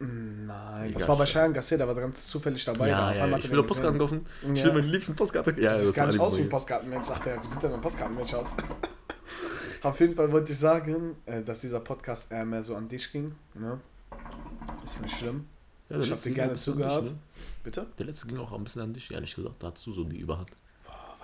[0.00, 1.24] Nein, Egal, das war bei.
[1.24, 2.90] Cheyenne Garcia, der war ganz zufällig dabei.
[2.90, 3.38] da Ja, auf ja, ja.
[3.38, 4.26] Ich will Postkarten kaufen.
[4.52, 4.64] Ich Ja.
[4.66, 5.60] will meine liebsten Postkarten.
[5.62, 7.42] Ja, Du siehst gar nicht aus wie ein Postkartenmensch, sagt er.
[7.42, 8.56] Wie sieht denn ein Postkartenmensch aus?
[9.82, 13.12] Auf jeden Fall wollte ich sagen, äh, dass dieser Podcast eher mehr so an dich
[13.12, 13.34] ging.
[13.54, 13.78] Ne?
[14.82, 15.46] Ist nicht schlimm.
[15.88, 17.04] Ja, Ich hab letzte dir gerne an dich, zugehört.
[17.04, 17.14] ne?
[17.62, 17.86] Bitte?
[17.98, 19.62] Der letzte ging auch ein bisschen an dich, ehrlich gesagt.
[19.62, 20.48] Da hattest du so die Überhand.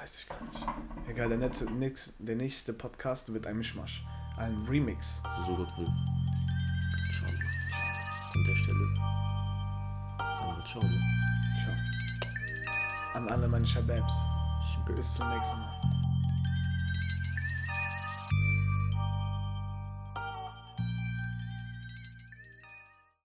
[0.01, 0.67] Weiß ich gar nicht.
[1.09, 4.03] Egal, der, nächste, nix- der nächste Podcast wird ein Mischmasch.
[4.39, 5.23] Ein Remix.
[5.47, 5.87] So Gott will.
[7.13, 7.51] Schauen wir.
[8.35, 8.87] An der Stelle.
[10.17, 11.01] Sagen wir ciao, ne?
[11.63, 13.21] Ciao.
[13.23, 14.15] An alle meine Shababs.
[14.87, 15.70] Bis zum nächsten Mal.